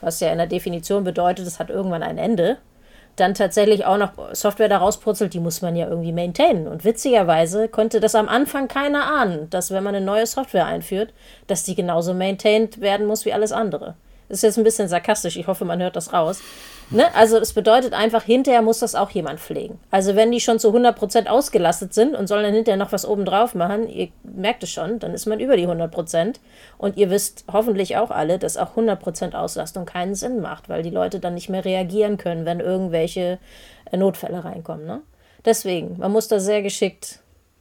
was 0.01 0.21
ja 0.21 0.33
in 0.33 0.39
der 0.39 0.47
Definition 0.47 1.05
bedeutet, 1.05 1.47
es 1.47 1.59
hat 1.59 1.71
irgendwann 1.71 2.03
ein 2.03 2.19
Ende, 2.19 2.59
dann 3.17 3.35
tatsächlich 3.35 3.85
auch 3.85 3.99
noch 3.99 4.13
Software 4.33 4.69
daraus 4.69 4.99
purzelt, 4.99 5.35
die 5.35 5.41
muss 5.41 5.63
man 5.63 5.77
ja 5.77 5.89
irgendwie 5.89 6.13
maintainen. 6.13 6.67
Und 6.67 6.85
witzigerweise 6.85 7.69
konnte 7.69 8.01
das 8.01 8.15
am 8.15 8.29
Anfang 8.29 8.67
keiner 8.67 9.05
ahnen, 9.07 9.51
dass 9.51 9.71
wenn 9.71 9.85
man 9.85 9.95
eine 9.95 10.05
neue 10.05 10.27
Software 10.27 10.67
einführt, 10.67 11.13
dass 11.47 11.65
die 11.65 11.75
genauso 11.75 12.15
maintained 12.15 12.81
werden 12.81 13.07
muss 13.07 13.25
wie 13.25 13.33
alles 13.33 13.53
andere. 13.53 13.95
Das 14.29 14.39
ist 14.39 14.43
jetzt 14.43 14.59
ein 14.59 14.65
bisschen 14.65 14.89
sarkastisch, 14.89 15.37
ich 15.37 15.49
hoffe, 15.49 15.65
man 15.65 15.83
hört 15.83 15.97
das 15.97 16.13
raus. 16.13 16.41
Ne? 16.91 17.15
Also 17.15 17.39
es 17.39 17.53
bedeutet 17.53 17.93
einfach, 17.93 18.25
hinterher 18.25 18.63
muss 18.63 18.81
das 18.81 18.97
auch 18.97 19.11
jemand 19.11 19.39
pflegen. 19.39 19.79
Also 19.91 20.17
wenn 20.17 20.33
die 20.33 20.41
schon 20.41 20.59
zu 20.59 20.75
100% 20.75 21.29
ausgelastet 21.29 21.95
sind 21.95 22.17
und 22.17 22.27
sollen 22.27 22.43
dann 22.43 22.55
hinterher 22.55 22.79
noch 22.79 22.91
was 22.91 23.07
oben 23.07 23.25
drauf 23.25 23.55
machen, 23.55 23.89
ihr 23.89 24.09
merkt 24.25 24.65
es 24.65 24.71
schon, 24.71 24.99
dann 24.99 25.15
ist 25.15 25.27
man 25.27 25.39
über 25.39 25.57
die 25.57 25.69
100%. 25.69 26.37
Und 26.79 26.97
ihr 26.97 27.11
wisst 27.11 27.45
hoffentlich 27.53 27.97
auch 27.97 28.11
alle, 28.11 28.39
dass 28.39 28.57
auch 28.57 28.77
100% 28.77 29.35
Auslastung 29.35 29.85
keinen 29.85 30.17
Sinn 30.17 30.41
macht, 30.41 30.69
weil 30.69 30.83
die 30.83 30.91
Leute 30.91 31.21
dann 31.21 31.35
nicht 31.35 31.49
mehr 31.49 31.65
reagieren 31.65 32.17
können, 32.17 32.45
wenn 32.45 32.59
irgendwelche 32.59 33.39
äh, 33.91 33.97
Notfälle 33.97 34.45
reinkommen. 34.45 34.87
Ne? 34.87 35.01
Deswegen, 35.45 35.97
man 35.99 36.11
muss 36.11 36.27
da 36.27 36.41
sehr 36.41 36.63
geschickt 36.63 37.21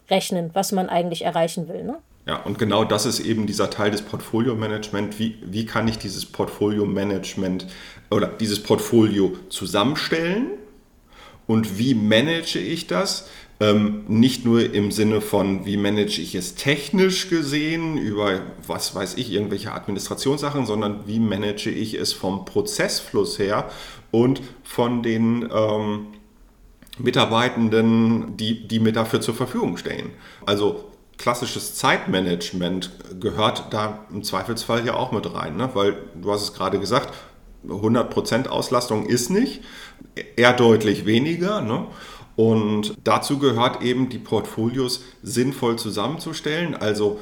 rechnen, 0.10 0.50
was 0.54 0.72
man 0.72 0.90
eigentlich 0.90 1.24
erreichen 1.24 1.68
will. 1.70 1.84
Ne? 1.84 1.98
Ja, 2.26 2.38
und 2.38 2.60
genau 2.60 2.84
das 2.84 3.06
ist 3.06 3.20
eben 3.20 3.48
dieser 3.48 3.70
Teil 3.70 3.92
des 3.92 4.02
Portfolio-Management. 4.02 5.20
Wie, 5.20 5.38
wie 5.42 5.66
kann 5.66 5.88
ich 5.88 5.98
dieses 5.98 6.26
Portfolio-Management 6.26 7.68
oder 8.10 8.28
dieses 8.28 8.62
Portfolio 8.62 9.34
zusammenstellen 9.50 10.52
und 11.50 11.80
wie 11.80 11.96
manage 11.96 12.60
ich 12.60 12.86
das? 12.86 13.28
Ähm, 13.60 14.04
nicht 14.08 14.46
nur 14.46 14.74
im 14.74 14.92
Sinne 14.92 15.20
von, 15.20 15.66
wie 15.66 15.78
manage 15.78 16.22
ich 16.22 16.36
es 16.36 16.56
technisch 16.56 17.28
gesehen 17.28 17.98
über, 17.98 18.42
was 18.68 18.96
weiß 18.96 19.16
ich, 19.18 19.32
irgendwelche 19.32 19.74
Administrationssachen, 19.74 20.66
sondern 20.66 21.08
wie 21.08 21.20
manage 21.20 21.72
ich 21.72 21.96
es 21.96 22.14
vom 22.14 22.46
Prozessfluss 22.46 23.40
her 23.40 23.70
und 24.12 24.42
von 24.64 25.04
den 25.04 25.50
ähm, 25.52 26.08
Mitarbeitenden, 27.00 28.38
die, 28.38 28.68
die 28.68 28.80
mir 28.80 28.94
dafür 28.94 29.20
zur 29.20 29.34
Verfügung 29.34 29.76
stehen. 29.76 30.12
Also 30.46 30.86
klassisches 31.18 31.76
Zeitmanagement 31.76 32.92
gehört 33.20 33.74
da 33.74 34.06
im 34.12 34.24
Zweifelsfall 34.24 34.86
ja 34.86 34.94
auch 34.94 35.12
mit 35.12 35.34
rein, 35.34 35.58
ne? 35.58 35.70
weil 35.74 35.98
du 36.16 36.32
hast 36.32 36.44
es 36.44 36.54
gerade 36.54 36.80
gesagt, 36.80 37.14
100% 37.68 38.48
Auslastung 38.48 39.06
ist 39.06 39.30
nicht, 39.30 39.62
eher 40.36 40.54
deutlich 40.54 41.06
weniger. 41.06 41.62
Ne? 41.62 41.88
Und 42.36 42.96
dazu 43.04 43.40
gehört 43.40 43.82
eben, 43.82 44.10
die 44.10 44.20
Portfolios 44.20 45.04
sinnvoll 45.22 45.78
zusammenzustellen, 45.78 46.76
also 46.76 47.20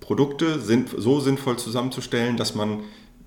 Produkte 0.00 0.58
sind 0.58 0.90
so 0.96 1.20
sinnvoll 1.20 1.58
zusammenzustellen, 1.58 2.36
dass 2.36 2.54
man 2.54 2.80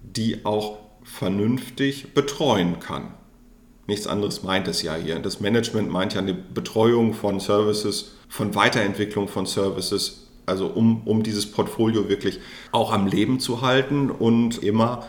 die 0.04 0.46
auch 0.46 0.80
vernünftig 1.04 2.14
betreuen 2.14 2.80
kann. 2.80 3.14
Nichts 3.88 4.08
anderes 4.08 4.44
meint 4.44 4.68
es 4.68 4.82
ja 4.82 4.96
hier. 4.96 5.20
Das 5.20 5.40
Management 5.40 5.92
meint 5.92 6.14
ja 6.14 6.22
eine 6.22 6.34
Betreuung 6.34 7.14
von 7.14 7.40
Services 7.40 8.14
von 8.32 8.56
Weiterentwicklung 8.56 9.28
von 9.28 9.46
Services, 9.46 10.28
also 10.46 10.68
um, 10.68 11.02
um 11.06 11.22
dieses 11.22 11.52
Portfolio 11.52 12.08
wirklich 12.08 12.40
auch 12.72 12.94
am 12.94 13.06
Leben 13.06 13.40
zu 13.40 13.62
halten 13.62 14.10
und 14.10 14.64
immer 14.64 15.06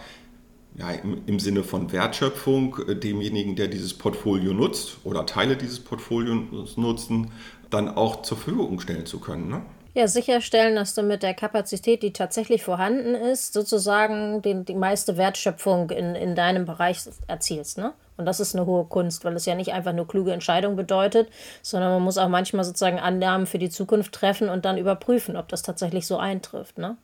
ja, 0.76 0.90
im, 0.90 1.22
im 1.26 1.38
Sinne 1.38 1.64
von 1.64 1.92
Wertschöpfung 1.92 2.78
äh, 2.88 2.96
demjenigen, 2.96 3.56
der 3.56 3.68
dieses 3.68 3.94
Portfolio 3.94 4.52
nutzt 4.52 4.98
oder 5.04 5.26
Teile 5.26 5.56
dieses 5.56 5.80
Portfolios 5.80 6.76
nutzen, 6.76 7.30
dann 7.70 7.88
auch 7.88 8.22
zur 8.22 8.38
Verfügung 8.38 8.80
stellen 8.80 9.06
zu 9.06 9.20
können. 9.20 9.48
Ne? 9.48 9.62
Ja, 9.94 10.08
sicherstellen, 10.08 10.74
dass 10.74 10.94
du 10.94 11.02
mit 11.02 11.22
der 11.22 11.34
Kapazität, 11.34 12.02
die 12.02 12.14
tatsächlich 12.14 12.62
vorhanden 12.62 13.14
ist, 13.14 13.52
sozusagen 13.52 14.40
den, 14.40 14.64
die 14.64 14.74
meiste 14.74 15.18
Wertschöpfung 15.18 15.90
in, 15.90 16.14
in 16.14 16.34
deinem 16.34 16.64
Bereich 16.64 17.00
erzielst. 17.26 17.76
Ne? 17.76 17.92
Und 18.16 18.24
das 18.24 18.40
ist 18.40 18.54
eine 18.54 18.64
hohe 18.64 18.84
Kunst, 18.84 19.22
weil 19.26 19.36
es 19.36 19.44
ja 19.44 19.54
nicht 19.54 19.74
einfach 19.74 19.92
nur 19.92 20.08
kluge 20.08 20.32
Entscheidungen 20.32 20.76
bedeutet, 20.76 21.28
sondern 21.60 21.92
man 21.92 22.02
muss 22.02 22.16
auch 22.16 22.28
manchmal 22.28 22.64
sozusagen 22.64 22.98
Annahmen 22.98 23.46
für 23.46 23.58
die 23.58 23.68
Zukunft 23.68 24.14
treffen 24.14 24.48
und 24.48 24.64
dann 24.64 24.78
überprüfen, 24.78 25.36
ob 25.36 25.48
das 25.48 25.62
tatsächlich 25.62 26.06
so 26.06 26.16
eintrifft. 26.16 26.78
Ne? 26.78 26.96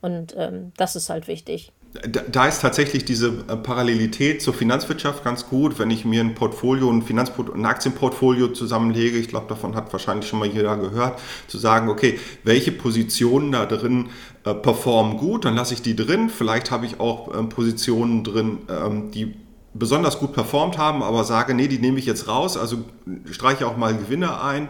Und 0.00 0.34
ähm, 0.38 0.72
das 0.78 0.96
ist 0.96 1.10
halt 1.10 1.28
wichtig. 1.28 1.72
Da 1.92 2.46
ist 2.46 2.60
tatsächlich 2.60 3.04
diese 3.04 3.44
äh, 3.48 3.56
Parallelität 3.56 4.40
zur 4.42 4.54
Finanzwirtschaft 4.54 5.24
ganz 5.24 5.48
gut, 5.48 5.80
wenn 5.80 5.90
ich 5.90 6.04
mir 6.04 6.20
ein 6.20 6.36
Portfolio, 6.36 6.88
ein, 6.88 7.02
Finanzport 7.02 7.52
ein 7.52 7.66
Aktienportfolio 7.66 8.48
zusammenlege. 8.48 9.18
Ich 9.18 9.26
glaube, 9.26 9.46
davon 9.48 9.74
hat 9.74 9.92
wahrscheinlich 9.92 10.28
schon 10.28 10.38
mal 10.38 10.46
jeder 10.46 10.76
gehört, 10.76 11.18
zu 11.48 11.58
sagen, 11.58 11.88
okay, 11.88 12.20
welche 12.44 12.70
Positionen 12.70 13.50
da 13.50 13.66
drin 13.66 14.10
äh, 14.44 14.54
performen 14.54 15.16
gut, 15.16 15.44
dann 15.44 15.56
lasse 15.56 15.74
ich 15.74 15.82
die 15.82 15.96
drin. 15.96 16.30
Vielleicht 16.30 16.70
habe 16.70 16.86
ich 16.86 17.00
auch 17.00 17.34
äh, 17.34 17.42
Positionen 17.42 18.22
drin, 18.22 18.58
ähm, 18.68 19.10
die 19.10 19.34
besonders 19.74 20.20
gut 20.20 20.32
performt 20.32 20.78
haben, 20.78 21.02
aber 21.02 21.24
sage, 21.24 21.54
nee, 21.54 21.66
die 21.66 21.78
nehme 21.78 21.98
ich 21.98 22.06
jetzt 22.06 22.28
raus, 22.28 22.56
also 22.56 22.84
streiche 23.30 23.66
auch 23.66 23.76
mal 23.76 23.96
Gewinne 23.96 24.40
ein. 24.40 24.68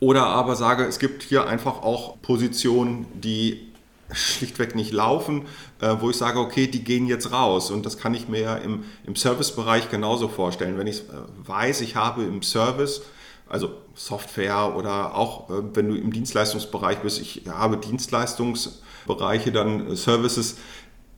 Oder 0.00 0.26
aber 0.26 0.56
sage, 0.56 0.84
es 0.84 0.98
gibt 0.98 1.22
hier 1.22 1.46
einfach 1.46 1.82
auch 1.82 2.20
Positionen, 2.20 3.06
die 3.14 3.72
schlichtweg 4.12 4.74
nicht 4.74 4.92
laufen, 4.92 5.42
äh, 5.80 5.96
wo 6.00 6.10
ich 6.10 6.16
sage, 6.16 6.38
okay, 6.38 6.66
die 6.66 6.84
gehen 6.84 7.06
jetzt 7.06 7.32
raus. 7.32 7.70
Und 7.70 7.86
das 7.86 7.98
kann 7.98 8.14
ich 8.14 8.28
mir 8.28 8.40
ja 8.40 8.54
im, 8.56 8.84
im 9.06 9.16
Servicebereich 9.16 9.90
genauso 9.90 10.28
vorstellen. 10.28 10.78
Wenn 10.78 10.86
ich 10.86 11.00
äh, 11.00 11.48
weiß, 11.48 11.80
ich 11.80 11.96
habe 11.96 12.22
im 12.22 12.42
Service, 12.42 13.02
also 13.48 13.70
Software 13.94 14.74
oder 14.76 15.14
auch 15.14 15.50
äh, 15.50 15.62
wenn 15.74 15.88
du 15.88 15.96
im 15.96 16.12
Dienstleistungsbereich 16.12 16.98
bist, 16.98 17.20
ich 17.20 17.42
habe 17.48 17.76
Dienstleistungsbereiche, 17.76 19.52
dann 19.52 19.94
Services, 19.96 20.56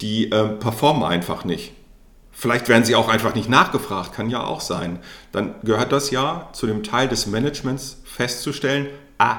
die 0.00 0.26
performen 0.26 1.05
einfach 1.05 1.47
nicht 1.47 1.73
Vielleicht 2.38 2.69
werden 2.69 2.85
sie 2.85 2.95
auch 2.95 3.09
einfach 3.09 3.35
nicht 3.35 3.49
nachgefragt, 3.49 4.12
kann 4.12 4.28
ja 4.28 4.45
auch 4.45 4.61
sein. 4.61 4.99
Dann 5.33 5.55
gehört 5.62 5.90
das 5.90 6.11
ja 6.11 6.50
zu 6.52 6.66
dem 6.66 6.83
Teil 6.83 7.09
des 7.09 7.26
Managements 7.26 8.02
festzustellen, 8.05 8.88
ah, 9.16 9.38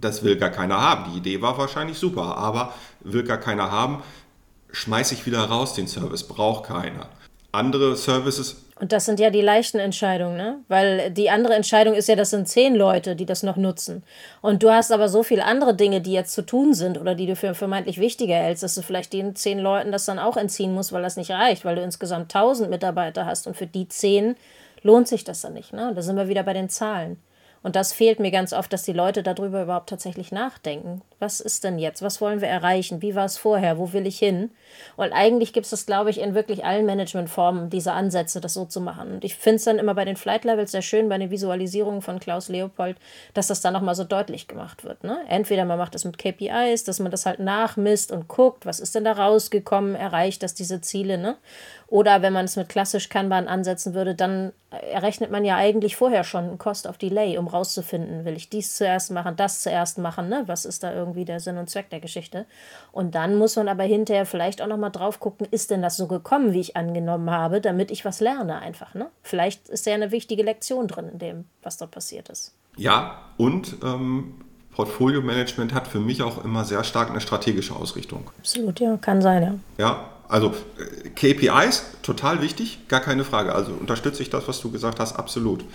das 0.00 0.22
will 0.22 0.36
gar 0.36 0.50
keiner 0.50 0.80
haben. 0.80 1.12
Die 1.12 1.18
Idee 1.18 1.42
war 1.42 1.58
wahrscheinlich 1.58 1.98
super, 1.98 2.36
aber 2.36 2.74
will 3.00 3.24
gar 3.24 3.38
keiner 3.38 3.70
haben, 3.70 4.02
schmeiße 4.72 5.14
ich 5.14 5.26
wieder 5.26 5.40
raus 5.44 5.74
den 5.74 5.88
Service, 5.88 6.22
braucht 6.24 6.64
keiner. 6.64 7.08
Andere 7.52 7.96
Services 7.96 8.64
und 8.80 8.92
das 8.92 9.04
sind 9.04 9.20
ja 9.20 9.28
die 9.28 9.42
leichten 9.42 9.78
Entscheidungen, 9.78 10.38
ne? 10.38 10.60
Weil 10.68 11.10
die 11.10 11.28
andere 11.28 11.54
Entscheidung 11.54 11.94
ist 11.94 12.08
ja, 12.08 12.16
das 12.16 12.30
sind 12.30 12.48
zehn 12.48 12.74
Leute, 12.74 13.14
die 13.14 13.26
das 13.26 13.42
noch 13.42 13.56
nutzen. 13.56 14.02
Und 14.40 14.62
du 14.62 14.70
hast 14.70 14.90
aber 14.90 15.10
so 15.10 15.22
viele 15.22 15.44
andere 15.44 15.74
Dinge, 15.74 16.00
die 16.00 16.12
jetzt 16.12 16.32
zu 16.32 16.40
tun 16.40 16.72
sind 16.72 16.98
oder 16.98 17.14
die 17.14 17.26
du 17.26 17.36
für 17.36 17.54
vermeintlich 17.54 18.00
wichtiger 18.00 18.36
hältst, 18.36 18.62
dass 18.62 18.74
du 18.74 18.80
vielleicht 18.80 19.12
den 19.12 19.36
zehn 19.36 19.58
Leuten 19.58 19.92
das 19.92 20.06
dann 20.06 20.18
auch 20.18 20.38
entziehen 20.38 20.72
musst, 20.72 20.92
weil 20.92 21.02
das 21.02 21.18
nicht 21.18 21.30
reicht, 21.30 21.66
weil 21.66 21.76
du 21.76 21.82
insgesamt 21.82 22.32
tausend 22.32 22.70
Mitarbeiter 22.70 23.26
hast 23.26 23.46
und 23.46 23.54
für 23.54 23.66
die 23.66 23.86
zehn 23.86 24.34
lohnt 24.82 25.08
sich 25.08 25.24
das 25.24 25.42
dann 25.42 25.52
nicht, 25.52 25.74
ne? 25.74 25.92
Da 25.94 26.00
sind 26.00 26.16
wir 26.16 26.28
wieder 26.28 26.42
bei 26.42 26.54
den 26.54 26.70
Zahlen. 26.70 27.18
Und 27.62 27.76
das 27.76 27.92
fehlt 27.92 28.20
mir 28.20 28.30
ganz 28.30 28.54
oft, 28.54 28.72
dass 28.72 28.84
die 28.84 28.94
Leute 28.94 29.22
darüber 29.22 29.62
überhaupt 29.62 29.90
tatsächlich 29.90 30.32
nachdenken. 30.32 31.02
Was 31.18 31.40
ist 31.40 31.62
denn 31.62 31.78
jetzt? 31.78 32.00
Was 32.00 32.20
wollen 32.22 32.40
wir 32.40 32.48
erreichen? 32.48 33.02
Wie 33.02 33.14
war 33.14 33.26
es 33.26 33.36
vorher? 33.36 33.76
Wo 33.76 33.92
will 33.92 34.06
ich 34.06 34.18
hin? 34.18 34.50
Und 34.96 35.12
eigentlich 35.12 35.52
gibt 35.52 35.64
es 35.64 35.70
das, 35.70 35.84
glaube 35.84 36.08
ich, 36.08 36.20
in 36.20 36.34
wirklich 36.34 36.64
allen 36.64 36.86
Managementformen, 36.86 37.68
diese 37.68 37.92
Ansätze, 37.92 38.40
das 38.40 38.54
so 38.54 38.64
zu 38.64 38.80
machen. 38.80 39.12
Und 39.12 39.24
ich 39.24 39.34
finde 39.34 39.56
es 39.56 39.64
dann 39.64 39.78
immer 39.78 39.94
bei 39.94 40.06
den 40.06 40.16
Flight 40.16 40.44
Levels 40.44 40.72
sehr 40.72 40.80
schön, 40.80 41.10
bei 41.10 41.18
den 41.18 41.30
Visualisierungen 41.30 42.00
von 42.00 42.18
Klaus 42.18 42.48
Leopold, 42.48 42.96
dass 43.34 43.48
das 43.48 43.60
dann 43.60 43.74
nochmal 43.74 43.94
so 43.94 44.04
deutlich 44.04 44.48
gemacht 44.48 44.82
wird. 44.82 45.04
Ne? 45.04 45.18
Entweder 45.28 45.66
man 45.66 45.78
macht 45.78 45.94
das 45.94 46.06
mit 46.06 46.16
KPIs, 46.16 46.84
dass 46.84 46.98
man 46.98 47.10
das 47.10 47.26
halt 47.26 47.40
nachmisst 47.40 48.10
und 48.10 48.28
guckt, 48.28 48.64
was 48.64 48.80
ist 48.80 48.94
denn 48.94 49.04
da 49.04 49.12
rausgekommen, 49.12 49.94
erreicht 49.94 50.42
das 50.42 50.54
diese 50.54 50.80
Ziele, 50.80 51.18
ne? 51.18 51.36
Oder 51.88 52.22
wenn 52.22 52.32
man 52.32 52.44
es 52.44 52.54
mit 52.54 52.68
klassisch 52.68 53.08
Kanban 53.08 53.48
ansetzen 53.48 53.94
würde, 53.94 54.14
dann 54.14 54.52
errechnet 54.70 55.32
man 55.32 55.44
ja 55.44 55.56
eigentlich 55.56 55.96
vorher 55.96 56.22
schon 56.22 56.44
einen 56.44 56.58
Cost 56.58 56.86
of 56.86 56.98
Delay, 56.98 57.36
um 57.36 57.48
rauszufinden, 57.52 58.24
will 58.24 58.36
ich 58.36 58.48
dies 58.48 58.76
zuerst 58.76 59.10
machen, 59.10 59.36
das 59.36 59.60
zuerst 59.60 59.98
machen, 59.98 60.28
ne? 60.28 60.44
Was 60.46 60.64
ist 60.64 60.82
da 60.82 60.92
irgendwie 60.92 61.24
der 61.24 61.40
Sinn 61.40 61.58
und 61.58 61.68
Zweck 61.68 61.90
der 61.90 62.00
Geschichte? 62.00 62.46
Und 62.92 63.14
dann 63.14 63.36
muss 63.36 63.56
man 63.56 63.68
aber 63.68 63.84
hinterher 63.84 64.26
vielleicht 64.26 64.62
auch 64.62 64.66
nochmal 64.66 64.90
drauf 64.90 65.20
gucken, 65.20 65.46
ist 65.50 65.70
denn 65.70 65.82
das 65.82 65.96
so 65.96 66.06
gekommen, 66.06 66.52
wie 66.52 66.60
ich 66.60 66.76
angenommen 66.76 67.30
habe, 67.30 67.60
damit 67.60 67.90
ich 67.90 68.04
was 68.04 68.20
lerne 68.20 68.60
einfach, 68.60 68.94
ne? 68.94 69.10
Vielleicht 69.22 69.68
ist 69.68 69.86
ja 69.86 69.94
eine 69.94 70.10
wichtige 70.10 70.42
Lektion 70.42 70.88
drin 70.88 71.08
in 71.12 71.18
dem, 71.18 71.44
was 71.62 71.76
dort 71.76 71.90
passiert 71.90 72.28
ist. 72.28 72.54
Ja, 72.76 73.30
und 73.36 73.76
ähm, 73.82 74.44
Portfolio-Management 74.80 75.74
hat 75.74 75.88
für 75.88 76.00
mich 76.00 76.22
auch 76.22 76.42
immer 76.42 76.64
sehr 76.64 76.84
stark 76.84 77.10
eine 77.10 77.20
strategische 77.20 77.76
Ausrichtung. 77.76 78.30
Absolut, 78.38 78.80
ja, 78.80 78.96
kann 78.96 79.20
sein, 79.20 79.42
ja. 79.42 79.54
Ja, 79.76 80.08
also 80.26 80.54
äh, 80.78 81.10
KPIs, 81.10 81.98
total 82.00 82.40
wichtig, 82.40 82.88
gar 82.88 83.00
keine 83.00 83.24
Frage. 83.24 83.54
Also 83.54 83.72
unterstütze 83.72 84.22
ich 84.22 84.30
das, 84.30 84.48
was 84.48 84.58
du 84.62 84.70
gesagt 84.70 84.98
hast, 84.98 85.16
absolut. 85.16 85.66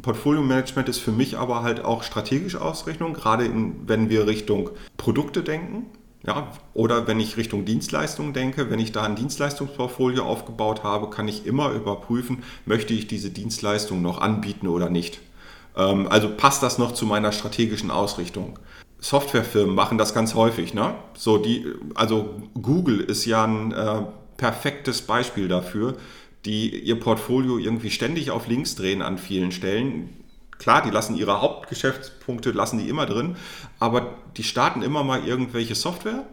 Portfolio-Management 0.00 0.88
ist 0.88 0.98
für 0.98 1.10
mich 1.10 1.38
aber 1.38 1.64
halt 1.64 1.84
auch 1.84 2.04
strategische 2.04 2.62
Ausrichtung, 2.62 3.14
gerade 3.14 3.46
in, 3.46 3.88
wenn 3.88 4.10
wir 4.10 4.28
Richtung 4.28 4.70
Produkte 4.96 5.42
denken. 5.42 5.86
Ja, 6.24 6.52
oder 6.72 7.08
wenn 7.08 7.18
ich 7.18 7.36
Richtung 7.36 7.64
Dienstleistungen 7.64 8.32
denke, 8.32 8.70
wenn 8.70 8.78
ich 8.78 8.92
da 8.92 9.02
ein 9.02 9.16
Dienstleistungsportfolio 9.16 10.22
aufgebaut 10.22 10.84
habe, 10.84 11.10
kann 11.10 11.26
ich 11.26 11.46
immer 11.46 11.72
überprüfen, 11.72 12.44
möchte 12.64 12.94
ich 12.94 13.08
diese 13.08 13.30
Dienstleistung 13.30 14.02
noch 14.02 14.20
anbieten 14.20 14.68
oder 14.68 14.88
nicht. 14.88 15.18
Ähm, 15.76 16.08
also 16.08 16.28
passt 16.28 16.62
das 16.62 16.78
noch 16.78 16.92
zu 16.92 17.06
meiner 17.06 17.32
strategischen 17.32 17.90
Ausrichtung? 17.90 18.58
Softwarefirmen 19.00 19.74
machen 19.74 19.98
das 19.98 20.14
ganz 20.14 20.34
häufig. 20.34 20.74
Ne? 20.74 20.94
So 21.16 21.38
die, 21.38 21.66
also 21.94 22.42
Google 22.60 23.00
ist 23.00 23.24
ja 23.26 23.44
ein 23.44 23.72
äh, 23.72 24.02
perfektes 24.36 25.02
Beispiel 25.02 25.48
dafür, 25.48 25.96
die 26.44 26.80
ihr 26.80 26.98
Portfolio 26.98 27.58
irgendwie 27.58 27.90
ständig 27.90 28.30
auf 28.30 28.48
links 28.48 28.74
drehen 28.74 29.02
an 29.02 29.18
vielen 29.18 29.52
Stellen. 29.52 30.10
Klar, 30.58 30.82
die 30.82 30.90
lassen 30.90 31.16
ihre 31.16 31.40
Hauptgeschäftspunkte, 31.40 32.52
lassen 32.52 32.78
die 32.78 32.88
immer 32.88 33.06
drin, 33.06 33.36
aber 33.80 34.14
die 34.36 34.44
starten 34.44 34.82
immer 34.82 35.02
mal 35.02 35.26
irgendwelche 35.26 35.74
Software, 35.74 36.24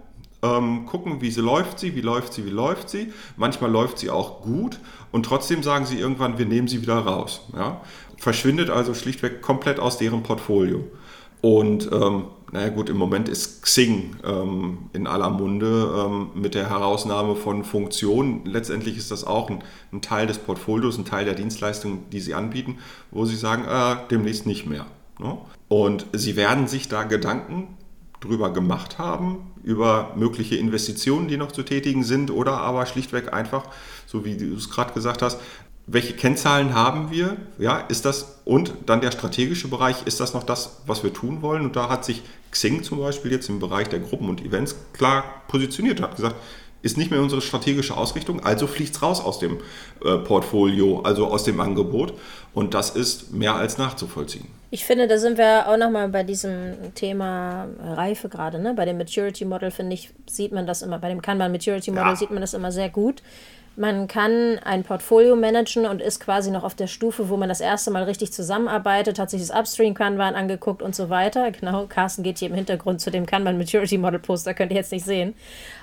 ähm, 0.42 0.86
gucken, 0.86 1.22
wie 1.22 1.32
sie 1.32 1.42
läuft 1.42 1.80
sie, 1.80 1.96
wie 1.96 2.02
läuft 2.02 2.34
sie, 2.34 2.46
wie 2.46 2.52
läuft 2.52 2.90
sie. 2.90 3.12
Manchmal 3.38 3.72
läuft 3.72 4.00
sie 4.00 4.10
auch 4.10 4.42
gut 4.42 4.80
und 5.12 5.26
trotzdem 5.26 5.64
sagen 5.64 5.86
sie 5.86 6.00
irgendwann, 6.00 6.38
wir 6.38 6.46
nehmen 6.46 6.68
sie 6.68 6.82
wieder 6.82 6.98
raus. 6.98 7.42
Ja? 7.56 7.82
Verschwindet 8.18 8.70
also 8.70 8.94
schlichtweg 8.94 9.42
komplett 9.42 9.80
aus 9.80 9.98
deren 9.98 10.24
Portfolio. 10.24 10.86
Und 11.42 11.90
ähm, 11.92 12.26
naja 12.52 12.70
gut, 12.70 12.90
im 12.90 12.98
Moment 12.98 13.30
ist 13.30 13.62
Xing 13.62 14.16
ähm, 14.26 14.90
in 14.92 15.08
aller 15.08 15.30
Munde 15.30 15.94
ähm, 15.96 16.30
mit 16.34 16.56
der 16.56 16.70
Herausnahme 16.70 17.36
von 17.36 17.64
Funktionen. 17.64 18.46
Letztendlich 18.46 18.98
ist 18.98 19.12
das 19.12 19.24
auch 19.24 19.50
ein, 19.50 19.64
ein, 19.94 20.02
Teil 20.02 20.28
des 20.28 20.40
Portfolios, 20.40 20.98
ein 20.98 21.06
Teil 21.06 21.26
der 21.26 21.36
Dienstleistungen, 21.36 22.10
die 22.12 22.20
sie 22.20 22.34
anbieten, 22.34 22.80
wo 23.12 23.26
sie 23.26 23.36
sagen, 23.36 23.66
äh, 23.66 23.98
demnächst 24.10 24.46
nicht 24.46 24.66
mehr. 24.66 24.86
Ne? 25.20 25.38
Und 25.68 26.08
sie 26.14 26.36
werden 26.36 26.68
sich 26.68 26.88
da 26.88 27.04
Gedanken 27.04 27.78
drüber 28.20 28.52
gemacht 28.52 28.98
haben, 28.98 29.52
über 29.64 30.14
mögliche 30.16 30.56
Investitionen, 30.56 31.28
die 31.28 31.38
noch 31.38 31.52
zu 31.52 31.64
tätigen 31.64 32.04
sind, 32.04 32.32
oder 32.32 32.58
aber 32.58 32.86
schlichtweg 32.86 33.34
einfach, 33.34 33.64
so 34.06 34.26
wie 34.26 34.38
du 34.38 34.56
es 34.56 34.70
gerade 34.70 34.94
gesagt 34.94 35.22
hast, 35.22 35.40
welche 35.92 36.14
Kennzahlen 36.14 36.76
haben 36.76 37.10
wir? 37.10 37.38
Ja, 37.58 37.80
ist 37.80 38.06
das 38.06 38.42
und 38.46 38.74
dann 38.86 39.02
der 39.02 39.12
strategische 39.12 39.70
Bereich, 39.70 40.06
ist 40.06 40.20
das 40.20 40.34
noch 40.34 40.44
das, 40.44 40.82
was 40.86 41.04
wir 41.04 41.14
tun 41.14 41.42
wollen? 41.42 41.66
Und 41.66 41.76
da 41.76 41.90
hat 41.90 42.06
sich 42.06 42.22
Xing 42.52 42.84
zum 42.84 43.00
Beispiel 43.00 43.32
jetzt 43.32 43.50
im 43.50 43.60
Bereich 43.60 43.90
der 43.90 44.00
Gruppen 44.00 44.30
und 44.30 44.46
Events 44.46 44.76
klar 44.94 45.24
positioniert, 45.48 46.02
hat 46.02 46.16
gesagt, 46.16 46.36
ist 46.82 46.98
nicht 46.98 47.12
mehr 47.12 47.22
unsere 47.22 47.42
strategische 47.42 47.98
Ausrichtung, 47.98 48.40
also 48.42 48.68
fliegt 48.68 48.96
es 48.96 49.02
raus 49.02 49.20
aus 49.20 49.40
dem 49.40 49.58
äh, 50.04 50.18
Portfolio, 50.18 51.02
also 51.02 51.28
aus 51.28 51.44
dem 51.44 51.60
Angebot. 51.60 52.14
Und 52.54 52.74
das 52.74 52.92
ist 52.92 53.34
mehr 53.34 53.56
als 53.56 53.78
nachzuvollziehen. 53.78 54.48
Ich 54.72 54.86
finde, 54.86 55.08
da 55.08 55.18
sind 55.18 55.38
wir 55.38 55.68
auch 55.68 55.78
nochmal 55.78 56.10
bei 56.10 56.24
diesem 56.24 56.94
Thema 56.94 57.68
Reife 57.82 58.30
gerade. 58.30 58.60
Ne? 58.60 58.74
Bei 58.76 58.86
dem 58.86 58.98
Maturity 58.98 59.44
Model, 59.46 59.72
finde 59.72 59.96
ich, 59.96 60.12
sieht 60.30 60.52
man 60.52 60.68
das 60.68 60.84
immer, 60.84 61.00
bei 61.00 61.10
dem 61.10 61.22
Kanban 61.22 61.52
Maturity 61.52 61.90
Model 61.92 62.10
ja. 62.10 62.16
sieht 62.16 62.30
man 62.30 62.42
das 62.42 62.54
immer 62.54 62.72
sehr 62.72 62.90
gut. 62.90 63.24
Man 63.76 64.08
kann 64.10 64.60
ein 64.66 64.84
Portfolio 64.84 65.38
managen 65.38 65.86
und 65.86 66.02
ist 66.02 66.20
quasi 66.20 66.52
noch 66.52 66.66
auf 66.66 66.76
der 66.76 66.88
Stufe, 66.88 67.30
wo 67.30 67.38
man 67.38 67.48
das 67.48 67.62
erste 67.62 67.92
Mal 67.92 68.04
richtig 68.04 68.34
zusammenarbeitet, 68.34 69.18
hat 69.18 69.30
sich 69.30 69.40
das 69.40 69.52
Upstream 69.52 69.94
Kanban 69.94 70.36
angeguckt 70.36 70.82
und 70.82 70.94
so 70.94 71.10
weiter. 71.10 71.50
Genau, 71.52 71.86
Carsten 71.88 72.22
geht 72.22 72.40
hier 72.40 72.50
im 72.50 72.56
Hintergrund 72.56 73.00
zu 73.00 73.10
dem 73.10 73.26
Kanban 73.26 73.58
Maturity 73.58 73.98
Model 73.98 74.20
Poster, 74.20 74.54
könnt 74.54 74.72
ihr 74.72 74.78
jetzt 74.78 74.92
nicht 74.92 75.06
sehen. 75.06 75.34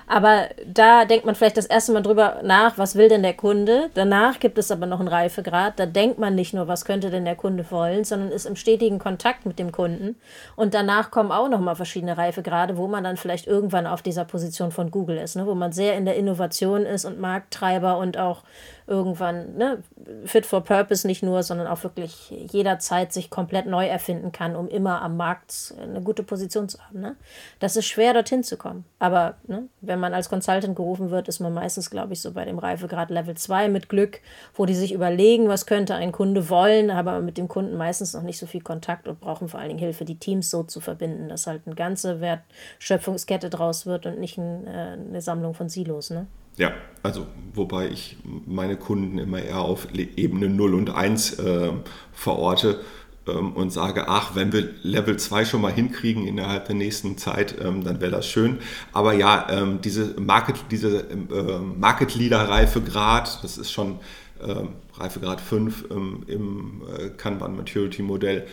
Aber 0.07 0.47
da 0.65 1.03
denkt 1.03 1.25
man 1.25 1.35
vielleicht 1.35 1.57
das 1.57 1.65
erste 1.65 1.91
Mal 1.91 2.01
drüber 2.01 2.39
nach, 2.41 2.77
was 2.77 2.95
will 2.95 3.09
denn 3.09 3.23
der 3.23 3.33
Kunde? 3.33 3.89
Danach 3.93 4.39
gibt 4.39 4.57
es 4.57 4.71
aber 4.71 4.85
noch 4.85 5.01
einen 5.01 5.09
Reifegrad. 5.09 5.77
Da 5.77 5.85
denkt 5.85 6.17
man 6.17 6.33
nicht 6.33 6.53
nur, 6.53 6.69
was 6.69 6.85
könnte 6.85 7.09
denn 7.09 7.25
der 7.25 7.35
Kunde 7.35 7.65
wollen, 7.69 8.05
sondern 8.05 8.31
ist 8.31 8.45
im 8.45 8.55
stetigen 8.55 8.99
Kontakt 8.99 9.45
mit 9.45 9.59
dem 9.59 9.73
Kunden. 9.73 10.15
Und 10.55 10.73
danach 10.73 11.11
kommen 11.11 11.33
auch 11.33 11.49
noch 11.49 11.59
mal 11.59 11.75
verschiedene 11.75 12.17
Reifegrade, 12.17 12.77
wo 12.77 12.87
man 12.87 13.03
dann 13.03 13.17
vielleicht 13.17 13.47
irgendwann 13.47 13.85
auf 13.85 14.01
dieser 14.01 14.23
Position 14.23 14.71
von 14.71 14.91
Google 14.91 15.17
ist, 15.17 15.35
ne? 15.35 15.45
wo 15.45 15.55
man 15.55 15.73
sehr 15.73 15.97
in 15.97 16.05
der 16.05 16.15
Innovation 16.15 16.85
ist 16.85 17.03
und 17.03 17.19
Markttreiber 17.19 17.97
und 17.97 18.17
auch 18.17 18.43
irgendwann 18.87 19.57
ne, 19.57 19.83
fit 20.23 20.45
for 20.45 20.63
purpose 20.63 21.05
nicht 21.05 21.21
nur, 21.21 21.43
sondern 21.43 21.67
auch 21.67 21.83
wirklich 21.83 22.29
jederzeit 22.29 23.11
sich 23.11 23.29
komplett 23.29 23.65
neu 23.65 23.85
erfinden 23.85 24.31
kann, 24.31 24.55
um 24.55 24.69
immer 24.69 25.01
am 25.01 25.17
Markt 25.17 25.73
eine 25.81 26.01
gute 26.01 26.23
Position 26.23 26.69
zu 26.69 26.79
haben. 26.79 27.01
Ne? 27.01 27.17
Das 27.59 27.75
ist 27.75 27.85
schwer, 27.85 28.13
dorthin 28.13 28.43
zu 28.43 28.55
kommen. 28.55 28.85
Aber 28.97 29.35
ne, 29.45 29.67
wenn 29.81 29.99
man 29.99 30.13
als 30.13 30.29
Consultant 30.29 30.77
gerufen 30.77 31.11
wird, 31.11 31.27
ist 31.27 31.41
man 31.41 31.53
meistens, 31.53 31.89
glaube 31.89 32.13
ich, 32.13 32.21
so 32.21 32.31
bei 32.31 32.45
dem 32.45 32.59
Reifegrad 32.59 33.09
Level 33.09 33.35
2 33.35 33.67
mit 33.67 33.89
Glück, 33.89 34.21
wo 34.55 34.65
die 34.65 34.75
sich 34.75 34.93
überlegen, 34.93 35.49
was 35.49 35.65
könnte 35.65 35.95
ein 35.95 36.13
Kunde 36.13 36.49
wollen, 36.49 36.89
aber 36.89 37.19
mit 37.19 37.37
dem 37.37 37.49
Kunden 37.49 37.75
meistens 37.75 38.13
noch 38.13 38.23
nicht 38.23 38.39
so 38.39 38.45
viel 38.45 38.61
Kontakt 38.61 39.09
und 39.09 39.19
brauchen 39.19 39.49
vor 39.49 39.59
allen 39.59 39.69
Dingen 39.69 39.79
Hilfe, 39.79 40.05
die 40.05 40.17
Teams 40.17 40.49
so 40.49 40.63
zu 40.63 40.79
verbinden, 40.79 41.27
dass 41.27 41.45
halt 41.45 41.63
eine 41.65 41.75
ganze 41.75 42.21
Wertschöpfungskette 42.21 43.49
draus 43.49 43.85
wird 43.85 44.05
und 44.05 44.19
nicht 44.19 44.37
ein, 44.37 44.65
äh, 44.65 44.97
eine 45.09 45.21
Sammlung 45.21 45.53
von 45.53 45.67
Silos. 45.67 46.09
Ne? 46.09 46.27
Ja, 46.57 46.73
also 47.03 47.27
wobei 47.53 47.89
ich 47.89 48.17
meine 48.45 48.77
Kunden 48.77 49.19
immer 49.19 49.41
eher 49.41 49.59
auf 49.59 49.87
Ebene 49.93 50.49
0 50.49 50.73
und 50.73 50.89
1 50.89 51.39
äh, 51.39 51.71
verorte 52.13 52.81
ähm, 53.27 53.53
und 53.53 53.71
sage, 53.71 54.07
ach, 54.07 54.35
wenn 54.35 54.51
wir 54.51 54.69
Level 54.81 55.17
2 55.17 55.45
schon 55.45 55.61
mal 55.61 55.71
hinkriegen 55.71 56.27
innerhalb 56.27 56.65
der 56.65 56.75
nächsten 56.75 57.17
Zeit, 57.17 57.55
ähm, 57.63 57.83
dann 57.83 58.01
wäre 58.01 58.11
das 58.11 58.27
schön. 58.27 58.59
Aber 58.91 59.13
ja, 59.13 59.47
ähm, 59.49 59.81
diese 59.81 60.19
Market, 60.19 60.55
diese 60.71 61.09
äh, 61.09 61.59
Market 61.59 62.15
Leader 62.15 62.49
Reifegrad, 62.49 63.43
das 63.43 63.57
ist 63.57 63.71
schon 63.71 63.99
äh, 64.41 64.55
Reifegrad 64.99 65.41
5 65.41 65.85
ähm, 65.91 66.23
im 66.27 66.81
äh, 66.97 67.09
Kanban 67.09 67.55
Maturity 67.55 68.01
Modell. 68.01 68.47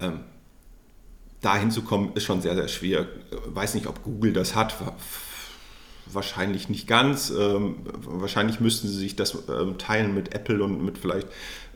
Ähm, 0.00 0.20
dahin 1.40 1.70
zu 1.70 1.82
kommen, 1.82 2.12
ist 2.14 2.24
schon 2.24 2.40
sehr, 2.40 2.54
sehr 2.54 2.68
schwer. 2.68 3.06
Weiß 3.46 3.74
nicht, 3.74 3.86
ob 3.86 4.02
Google 4.02 4.32
das 4.32 4.54
hat 4.54 4.74
wahrscheinlich 6.12 6.68
nicht 6.68 6.86
ganz. 6.86 7.30
Ähm, 7.30 7.76
wahrscheinlich 7.84 8.60
müssten 8.60 8.88
sie 8.88 8.98
sich 8.98 9.16
das 9.16 9.36
ähm, 9.48 9.78
teilen 9.78 10.14
mit 10.14 10.34
Apple 10.34 10.62
und 10.62 10.84
mit 10.84 10.98
vielleicht 10.98 11.28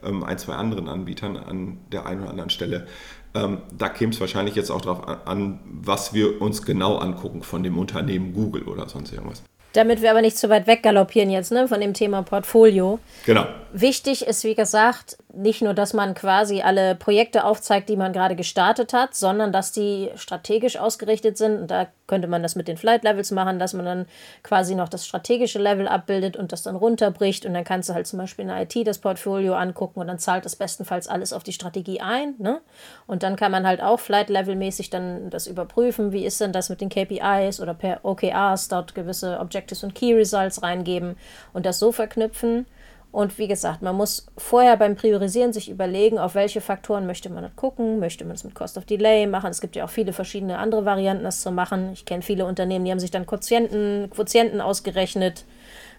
ähm, 0.02 0.24
ein, 0.24 0.38
zwei 0.38 0.54
anderen 0.54 0.88
Anbietern 0.88 1.36
an 1.36 1.78
der 1.92 2.06
einen 2.06 2.22
oder 2.22 2.30
anderen 2.30 2.50
Stelle. 2.50 2.86
Ähm, 3.34 3.58
da 3.76 3.88
käme 3.88 4.12
es 4.12 4.20
wahrscheinlich 4.20 4.54
jetzt 4.54 4.70
auch 4.70 4.80
darauf 4.80 5.26
an, 5.26 5.60
was 5.64 6.14
wir 6.14 6.40
uns 6.40 6.62
genau 6.62 6.96
angucken 6.96 7.42
von 7.42 7.62
dem 7.62 7.78
Unternehmen 7.78 8.32
Google 8.32 8.62
oder 8.62 8.88
sonst 8.88 9.12
irgendwas. 9.12 9.42
Damit 9.74 10.00
wir 10.00 10.10
aber 10.10 10.22
nicht 10.22 10.38
zu 10.38 10.48
weit 10.48 10.66
weggaloppieren 10.66 11.30
jetzt 11.30 11.52
ne, 11.52 11.68
von 11.68 11.80
dem 11.80 11.92
Thema 11.92 12.22
Portfolio. 12.22 12.98
Genau. 13.26 13.46
Wichtig 13.72 14.26
ist, 14.26 14.44
wie 14.44 14.54
gesagt, 14.54 15.18
nicht 15.34 15.60
nur, 15.60 15.74
dass 15.74 15.92
man 15.92 16.14
quasi 16.14 16.62
alle 16.62 16.94
Projekte 16.94 17.44
aufzeigt, 17.44 17.90
die 17.90 17.96
man 17.96 18.14
gerade 18.14 18.34
gestartet 18.34 18.94
hat, 18.94 19.14
sondern 19.14 19.52
dass 19.52 19.72
die 19.72 20.10
strategisch 20.16 20.78
ausgerichtet 20.78 21.36
sind. 21.36 21.60
Und 21.60 21.70
da 21.70 21.86
könnte 22.06 22.28
man 22.28 22.42
das 22.42 22.56
mit 22.56 22.66
den 22.66 22.78
Flight 22.78 23.04
Levels 23.04 23.30
machen, 23.30 23.58
dass 23.58 23.74
man 23.74 23.84
dann 23.84 24.06
quasi 24.42 24.74
noch 24.74 24.88
das 24.88 25.06
strategische 25.06 25.58
Level 25.58 25.86
abbildet 25.86 26.38
und 26.38 26.52
das 26.52 26.62
dann 26.62 26.76
runterbricht. 26.76 27.44
Und 27.44 27.52
dann 27.52 27.64
kannst 27.64 27.90
du 27.90 27.94
halt 27.94 28.06
zum 28.06 28.18
Beispiel 28.18 28.44
in 28.44 28.48
der 28.48 28.62
IT 28.62 28.86
das 28.86 28.98
Portfolio 28.98 29.54
angucken 29.54 30.00
und 30.00 30.06
dann 30.06 30.18
zahlt 30.18 30.46
das 30.46 30.56
bestenfalls 30.56 31.08
alles 31.08 31.34
auf 31.34 31.42
die 31.42 31.52
Strategie 31.52 32.00
ein. 32.00 32.34
Ne? 32.38 32.60
Und 33.06 33.22
dann 33.22 33.36
kann 33.36 33.52
man 33.52 33.66
halt 33.66 33.82
auch 33.82 34.00
Flight 34.00 34.30
Level 34.30 34.56
mäßig 34.56 34.88
dann 34.88 35.28
das 35.28 35.46
überprüfen. 35.46 36.10
Wie 36.12 36.24
ist 36.24 36.40
denn 36.40 36.52
das 36.52 36.70
mit 36.70 36.80
den 36.80 36.88
KPIs 36.88 37.60
oder 37.60 37.74
per 37.74 38.00
OKRs 38.02 38.68
dort 38.68 38.94
gewisse 38.94 39.38
Objectives 39.40 39.84
und 39.84 39.94
Key 39.94 40.14
Results 40.14 40.62
reingeben 40.62 41.16
und 41.52 41.66
das 41.66 41.78
so 41.78 41.92
verknüpfen. 41.92 42.66
Und 43.10 43.38
wie 43.38 43.48
gesagt, 43.48 43.80
man 43.80 43.96
muss 43.96 44.26
vorher 44.36 44.76
beim 44.76 44.94
Priorisieren 44.94 45.52
sich 45.52 45.70
überlegen, 45.70 46.18
auf 46.18 46.34
welche 46.34 46.60
Faktoren 46.60 47.06
möchte 47.06 47.30
man 47.30 47.50
gucken. 47.56 47.98
Möchte 47.98 48.24
man 48.24 48.34
es 48.34 48.44
mit 48.44 48.54
Cost 48.54 48.76
of 48.76 48.84
Delay 48.84 49.26
machen? 49.26 49.50
Es 49.50 49.62
gibt 49.62 49.76
ja 49.76 49.84
auch 49.84 49.90
viele 49.90 50.12
verschiedene 50.12 50.58
andere 50.58 50.84
Varianten, 50.84 51.24
das 51.24 51.40
zu 51.40 51.50
machen. 51.50 51.90
Ich 51.94 52.04
kenne 52.04 52.22
viele 52.22 52.44
Unternehmen, 52.44 52.84
die 52.84 52.90
haben 52.90 53.00
sich 53.00 53.10
dann 53.10 53.26
Quotienten, 53.26 54.10
Quotienten 54.10 54.60
ausgerechnet 54.60 55.44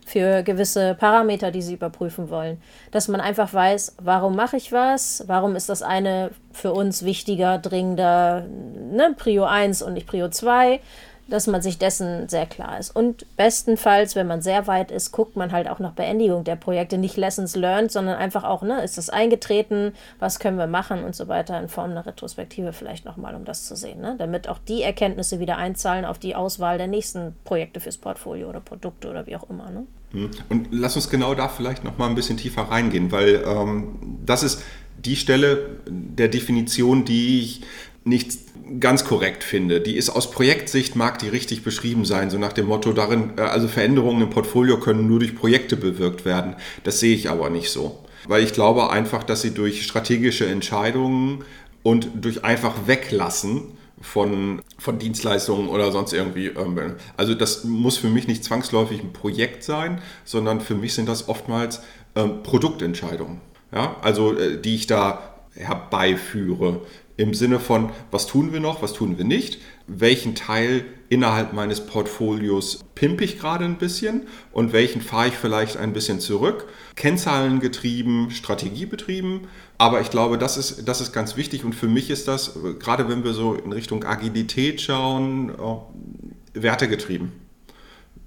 für 0.06 0.44
gewisse 0.44 0.96
Parameter, 0.96 1.52
die 1.52 1.62
sie 1.62 1.74
überprüfen 1.74 2.30
wollen. 2.30 2.62
Dass 2.92 3.08
man 3.08 3.22
einfach 3.22 3.54
weiß, 3.54 3.98
warum 4.02 4.36
mache 4.36 4.58
ich 4.58 4.72
was? 4.72 5.24
Warum 5.28 5.56
ist 5.56 5.70
das 5.70 5.82
eine 5.82 6.32
für 6.52 6.74
uns 6.74 7.04
wichtiger, 7.04 7.58
dringender, 7.58 8.46
ne, 8.92 9.14
Prio 9.18 9.46
1 9.46 9.82
und 9.82 9.94
nicht 9.94 10.08
Prio 10.08 10.30
2? 10.30 10.80
Dass 11.30 11.48
man 11.48 11.62
sich 11.62 11.78
dessen 11.78 12.28
sehr 12.30 12.46
klar 12.46 12.80
ist. 12.80 12.96
Und 12.96 13.26
bestenfalls, 13.38 14.16
wenn 14.16 14.28
man 14.28 14.42
sehr 14.42 14.68
weit 14.68 14.92
ist, 14.92 15.12
guckt 15.12 15.36
man 15.36 15.52
halt 15.52 15.70
auch 15.70 15.80
nach 15.80 15.94
Beendigung 15.94 16.44
der 16.44 16.56
Projekte, 16.56 16.98
nicht 16.98 17.18
Lessons 17.18 17.56
learned, 17.56 17.92
sondern 17.92 18.16
einfach 18.18 18.44
auch, 18.44 18.62
ne, 18.62 18.84
ist 18.84 18.98
das 18.98 19.10
eingetreten, 19.10 19.94
was 20.20 20.40
können 20.40 20.58
wir 20.58 20.68
machen 20.68 21.04
und 21.04 21.16
so 21.16 21.28
weiter 21.28 21.60
in 21.60 21.70
Form 21.70 21.92
einer 21.92 22.06
Retrospektive 22.06 22.74
vielleicht 22.74 23.06
nochmal, 23.06 23.36
um 23.36 23.46
das 23.46 23.66
zu 23.66 23.76
sehen, 23.76 24.02
ne? 24.02 24.16
damit 24.18 24.48
auch 24.48 24.60
die 24.60 24.82
Erkenntnisse 24.84 25.40
wieder 25.40 25.58
einzahlen 25.58 26.06
auf 26.06 26.20
die 26.20 26.36
Auswahl 26.36 26.78
der 26.78 26.88
nächsten 26.88 27.36
Projekte 27.44 27.80
fürs 27.80 27.98
Portfolio 27.98 28.50
oder 28.50 28.60
Produkte 28.60 29.10
oder 29.10 29.28
wie 29.28 29.36
auch 29.36 29.50
immer. 29.50 29.70
Ne? 29.70 29.86
Hm. 30.12 30.32
Und 30.50 30.68
lass 30.72 30.96
uns 30.96 31.10
genau 31.10 31.36
da 31.36 31.48
vielleicht 31.48 31.84
nochmal 31.84 32.10
ein 32.10 32.16
bisschen 32.16 32.38
tiefer 32.38 32.64
reingehen, 32.64 33.12
weil 33.12 33.44
ähm, 33.46 34.20
das 34.26 34.44
ist 34.44 34.64
die 35.06 35.16
Stelle 35.16 35.78
der 35.88 36.28
Definition, 36.28 37.06
die 37.06 37.42
ich 37.42 37.62
nicht 38.10 38.38
ganz 38.80 39.06
korrekt 39.06 39.44
finde. 39.44 39.82
Die 39.82 39.96
ist 39.96 40.10
aus 40.10 40.32
Projektsicht, 40.32 40.96
mag 40.96 41.20
die 41.20 41.30
richtig 41.30 41.64
beschrieben 41.64 42.06
sein, 42.06 42.30
so 42.30 42.38
nach 42.38 42.54
dem 42.54 42.68
Motto, 42.68 42.94
darin, 42.94 43.32
äh, 43.38 43.42
also 43.42 43.68
Veränderungen 43.68 44.24
im 44.24 44.30
Portfolio 44.30 44.80
können 44.80 45.08
nur 45.08 45.20
durch 45.20 45.36
Projekte 45.36 45.78
bewirkt 45.78 46.26
werden. 46.26 46.56
Das 46.84 47.00
sehe 47.00 47.16
ich 47.16 47.30
aber 47.30 47.50
nicht 47.50 47.70
so. 47.70 48.04
Weil 48.28 48.44
ich 48.44 48.54
glaube 48.54 48.90
einfach, 48.90 49.24
dass 49.24 49.42
sie 49.42 49.54
durch 49.54 49.84
strategische 49.84 50.46
Entscheidungen 50.46 51.44
und 51.84 52.10
durch 52.16 52.44
einfach 52.44 52.88
Weglassen 52.88 53.78
von, 54.02 54.62
von 54.78 55.00
Dienstleistungen 55.00 55.68
oder 55.68 55.92
sonst 55.92 56.14
irgendwie. 56.14 56.48
Ähm, 56.48 56.96
also 57.18 57.34
das 57.34 57.64
muss 57.64 57.98
für 57.98 58.10
mich 58.10 58.28
nicht 58.28 58.44
zwangsläufig 58.44 59.02
ein 59.02 59.14
Projekt 59.14 59.64
sein, 59.64 60.02
sondern 60.26 60.62
für 60.62 60.76
mich 60.76 60.94
sind 60.94 61.10
das 61.10 61.28
oftmals 61.28 61.82
ähm, 62.16 62.44
Produktentscheidungen. 62.44 63.42
Ja, 63.74 63.96
also 64.02 64.38
äh, 64.38 64.60
die 64.60 64.76
ich 64.76 64.88
da 64.88 65.36
herbeiführe 65.56 66.82
im 67.20 67.34
Sinne 67.34 67.60
von, 67.60 67.90
was 68.12 68.28
tun 68.28 68.54
wir 68.54 68.62
noch, 68.62 68.82
was 68.82 68.94
tun 68.94 69.18
wir 69.18 69.26
nicht, 69.26 69.60
welchen 69.88 70.36
Teil 70.36 70.86
innerhalb 71.10 71.52
meines 71.52 71.86
Portfolios 71.86 72.86
pimpe 72.96 73.26
ich 73.26 73.38
gerade 73.38 73.66
ein 73.66 73.78
bisschen 73.78 74.28
und 74.54 74.72
welchen 74.72 75.02
fahre 75.02 75.28
ich 75.28 75.34
vielleicht 75.34 75.76
ein 75.76 75.92
bisschen 75.92 76.22
zurück. 76.22 76.68
Kennzahlen 76.96 77.60
getrieben, 77.60 78.32
Strategie 78.32 78.86
betrieben, 78.86 79.50
aber 79.78 80.00
ich 80.00 80.12
glaube, 80.12 80.38
das 80.38 80.56
ist, 80.56 80.88
das 80.88 81.02
ist 81.02 81.12
ganz 81.12 81.36
wichtig 81.36 81.66
und 81.66 81.76
für 81.76 81.90
mich 81.90 82.10
ist 82.10 82.30
das, 82.30 82.58
gerade 82.80 83.10
wenn 83.10 83.26
wir 83.26 83.34
so 83.34 83.54
in 83.54 83.74
Richtung 83.74 84.06
Agilität 84.06 84.80
schauen, 84.80 85.50
äh, 85.50 86.62
wertegetrieben 86.62 87.34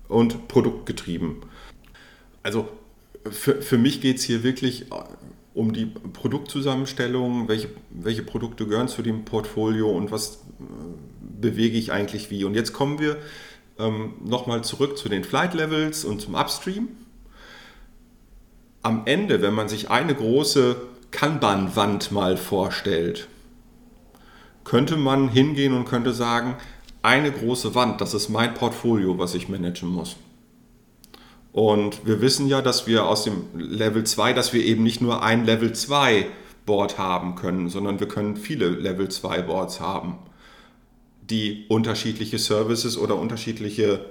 und 0.08 0.48
produktgetrieben. 0.48 1.36
Also 2.42 2.68
für, 3.30 3.62
für 3.62 3.78
mich 3.78 4.02
geht 4.02 4.18
es 4.18 4.24
hier 4.24 4.42
wirklich 4.42 4.86
um 5.54 5.72
die 5.72 5.86
Produktzusammenstellung, 5.86 7.48
welche, 7.48 7.68
welche 7.90 8.22
Produkte 8.22 8.66
gehören 8.66 8.88
zu 8.88 9.02
dem 9.02 9.24
Portfolio 9.24 9.90
und 9.90 10.10
was 10.10 10.36
äh, 10.60 10.64
bewege 11.40 11.76
ich 11.76 11.92
eigentlich 11.92 12.30
wie. 12.30 12.44
Und 12.44 12.54
jetzt 12.54 12.72
kommen 12.72 12.98
wir 12.98 13.18
ähm, 13.78 14.14
nochmal 14.24 14.64
zurück 14.64 14.96
zu 14.96 15.08
den 15.08 15.24
Flight 15.24 15.54
Levels 15.54 16.04
und 16.04 16.20
zum 16.20 16.34
Upstream. 16.34 16.88
Am 18.82 19.02
Ende, 19.04 19.42
wenn 19.42 19.54
man 19.54 19.68
sich 19.68 19.90
eine 19.90 20.14
große 20.14 20.76
Kanban-Wand 21.10 22.10
mal 22.10 22.36
vorstellt, 22.36 23.28
könnte 24.64 24.96
man 24.96 25.28
hingehen 25.28 25.74
und 25.74 25.84
könnte 25.84 26.12
sagen, 26.12 26.56
eine 27.02 27.30
große 27.30 27.74
Wand, 27.74 28.00
das 28.00 28.14
ist 28.14 28.28
mein 28.28 28.54
Portfolio, 28.54 29.18
was 29.18 29.34
ich 29.34 29.48
managen 29.48 29.88
muss. 29.88 30.16
Und 31.52 32.06
wir 32.06 32.20
wissen 32.20 32.48
ja, 32.48 32.62
dass 32.62 32.86
wir 32.86 33.06
aus 33.06 33.24
dem 33.24 33.44
Level 33.54 34.04
2, 34.04 34.32
dass 34.32 34.52
wir 34.52 34.64
eben 34.64 34.82
nicht 34.82 35.02
nur 35.02 35.22
ein 35.22 35.44
Level 35.44 35.72
2 35.72 36.26
Board 36.64 36.98
haben 36.98 37.34
können, 37.34 37.68
sondern 37.68 38.00
wir 38.00 38.08
können 38.08 38.36
viele 38.36 38.68
Level 38.68 39.08
2 39.08 39.42
Boards 39.42 39.80
haben, 39.80 40.18
die 41.28 41.66
unterschiedliche 41.68 42.38
Services 42.38 42.96
oder 42.96 43.16
unterschiedliche 43.16 44.04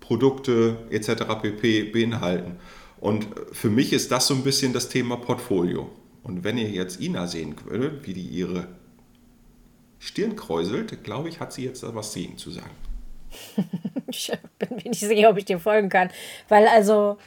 Produkte 0.00 0.76
etc. 0.90 1.24
pp 1.40 1.84
beinhalten. 1.84 2.56
Und 3.00 3.26
für 3.52 3.70
mich 3.70 3.92
ist 3.92 4.10
das 4.10 4.26
so 4.26 4.34
ein 4.34 4.42
bisschen 4.42 4.72
das 4.72 4.88
Thema 4.88 5.16
Portfolio. 5.16 5.90
Und 6.22 6.42
wenn 6.42 6.58
ihr 6.58 6.70
jetzt 6.70 7.00
Ina 7.00 7.26
sehen 7.26 7.54
würdet, 7.64 8.06
wie 8.06 8.14
die 8.14 8.26
ihre 8.26 8.66
Stirn 9.98 10.36
kräuselt, 10.36 11.04
glaube 11.04 11.28
ich, 11.28 11.38
hat 11.38 11.52
sie 11.52 11.64
jetzt 11.64 11.82
was 11.94 12.12
dagegen 12.12 12.38
zu 12.38 12.50
sagen. 12.50 12.70
ich 14.08 14.32
bin 14.58 14.76
mir 14.76 14.90
nicht 14.90 15.00
sicher, 15.00 15.30
ob 15.30 15.36
ich 15.36 15.44
dir 15.44 15.58
folgen 15.58 15.88
kann. 15.88 16.10
Weil 16.48 16.66
also, 16.68 17.18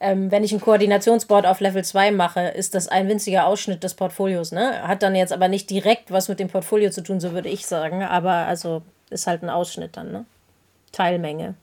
ähm, 0.00 0.30
wenn 0.30 0.44
ich 0.44 0.52
ein 0.52 0.60
Koordinationsboard 0.60 1.46
auf 1.46 1.60
Level 1.60 1.84
2 1.84 2.12
mache, 2.12 2.40
ist 2.40 2.74
das 2.74 2.88
ein 2.88 3.08
winziger 3.08 3.46
Ausschnitt 3.46 3.84
des 3.84 3.94
Portfolios. 3.94 4.52
Ne? 4.52 4.86
Hat 4.86 5.02
dann 5.02 5.14
jetzt 5.14 5.32
aber 5.32 5.48
nicht 5.48 5.70
direkt 5.70 6.10
was 6.10 6.28
mit 6.28 6.40
dem 6.40 6.48
Portfolio 6.48 6.90
zu 6.90 7.02
tun, 7.02 7.20
so 7.20 7.32
würde 7.32 7.48
ich 7.48 7.66
sagen. 7.66 8.02
Aber 8.02 8.32
also 8.32 8.82
ist 9.10 9.26
halt 9.26 9.42
ein 9.42 9.50
Ausschnitt 9.50 9.96
dann, 9.96 10.12
ne? 10.12 10.24
Teilmenge. 10.92 11.54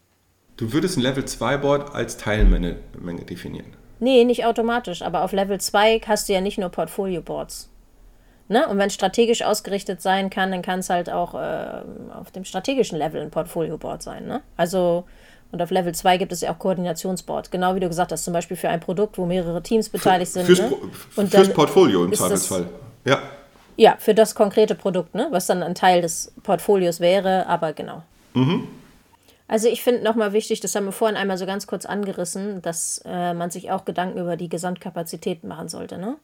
Du 0.58 0.74
würdest 0.74 0.98
ein 0.98 1.02
Level 1.02 1.26
2 1.26 1.58
Board 1.58 1.96
als 1.96 2.18
Teilmenge 2.18 2.76
Menge 3.00 3.24
definieren? 3.24 3.76
Nee, 4.00 4.26
nicht 4.26 4.46
automatisch. 4.46 5.02
Aber 5.02 5.24
auf 5.24 5.32
Level 5.32 5.60
2 5.60 6.02
hast 6.06 6.30
du 6.30 6.34
ja 6.34 6.42
nicht 6.42 6.58
nur 6.58 6.70
Portfolio-Boards. 6.70 7.71
Ne? 8.52 8.68
Und 8.68 8.78
wenn 8.78 8.88
es 8.88 8.94
strategisch 8.94 9.44
ausgerichtet 9.44 10.02
sein 10.02 10.30
kann, 10.30 10.52
dann 10.52 10.62
kann 10.62 10.80
es 10.80 10.90
halt 10.90 11.10
auch 11.10 11.36
äh, 11.36 11.82
auf 12.14 12.32
dem 12.32 12.44
strategischen 12.44 12.98
Level 12.98 13.22
ein 13.22 13.32
Portfolio-Board 13.32 14.04
sein. 14.04 14.28
Ne? 14.28 14.42
Also, 14.58 15.06
und 15.54 15.62
auf 15.62 15.72
Level 15.72 15.96
2 15.96 16.18
gibt 16.18 16.34
es 16.34 16.42
ja 16.42 16.52
auch 16.52 16.60
Koordinationsboard. 16.60 17.50
Genau 17.50 17.76
wie 17.76 17.80
du 17.80 17.88
gesagt 17.88 18.12
hast, 18.12 18.26
zum 18.26 18.34
Beispiel 18.34 18.58
für 18.58 18.68
ein 18.68 18.82
Produkt, 18.82 19.18
wo 19.18 19.26
mehrere 19.26 19.64
Teams 19.64 19.88
beteiligt 19.88 20.34
sind. 20.34 20.46
Fürs, 20.46 20.60
ne? 20.60 20.74
und 21.16 21.32
fürs 21.32 21.54
Portfolio 21.54 22.04
im 22.04 22.14
Zweifelsfall. 22.14 22.68
Ja. 23.06 23.20
Ja, 23.78 23.96
für 23.98 24.14
das 24.14 24.36
konkrete 24.36 24.76
Produkt, 24.76 25.16
ne? 25.16 25.28
was 25.32 25.48
dann 25.48 25.64
ein 25.64 25.74
Teil 25.74 26.02
des 26.02 26.34
Portfolios 26.44 27.00
wäre, 27.00 27.48
aber 27.48 27.72
genau. 27.72 28.04
Mhm. 28.34 28.68
Also 29.48 29.70
ich 29.70 29.82
finde 29.82 30.04
nochmal 30.04 30.34
wichtig, 30.34 30.60
das 30.60 30.76
haben 30.76 30.86
wir 30.86 30.92
vorhin 30.92 31.16
einmal 31.16 31.38
so 31.38 31.46
ganz 31.46 31.68
kurz 31.68 31.86
angerissen, 31.86 32.62
dass 32.62 33.02
äh, 33.06 33.34
man 33.34 33.50
sich 33.50 33.72
auch 33.72 33.86
Gedanken 33.86 34.20
über 34.20 34.36
die 34.36 34.50
Gesamtkapazität 34.50 35.46
machen 35.46 35.70
sollte. 35.70 35.98
Ne? 35.98 36.18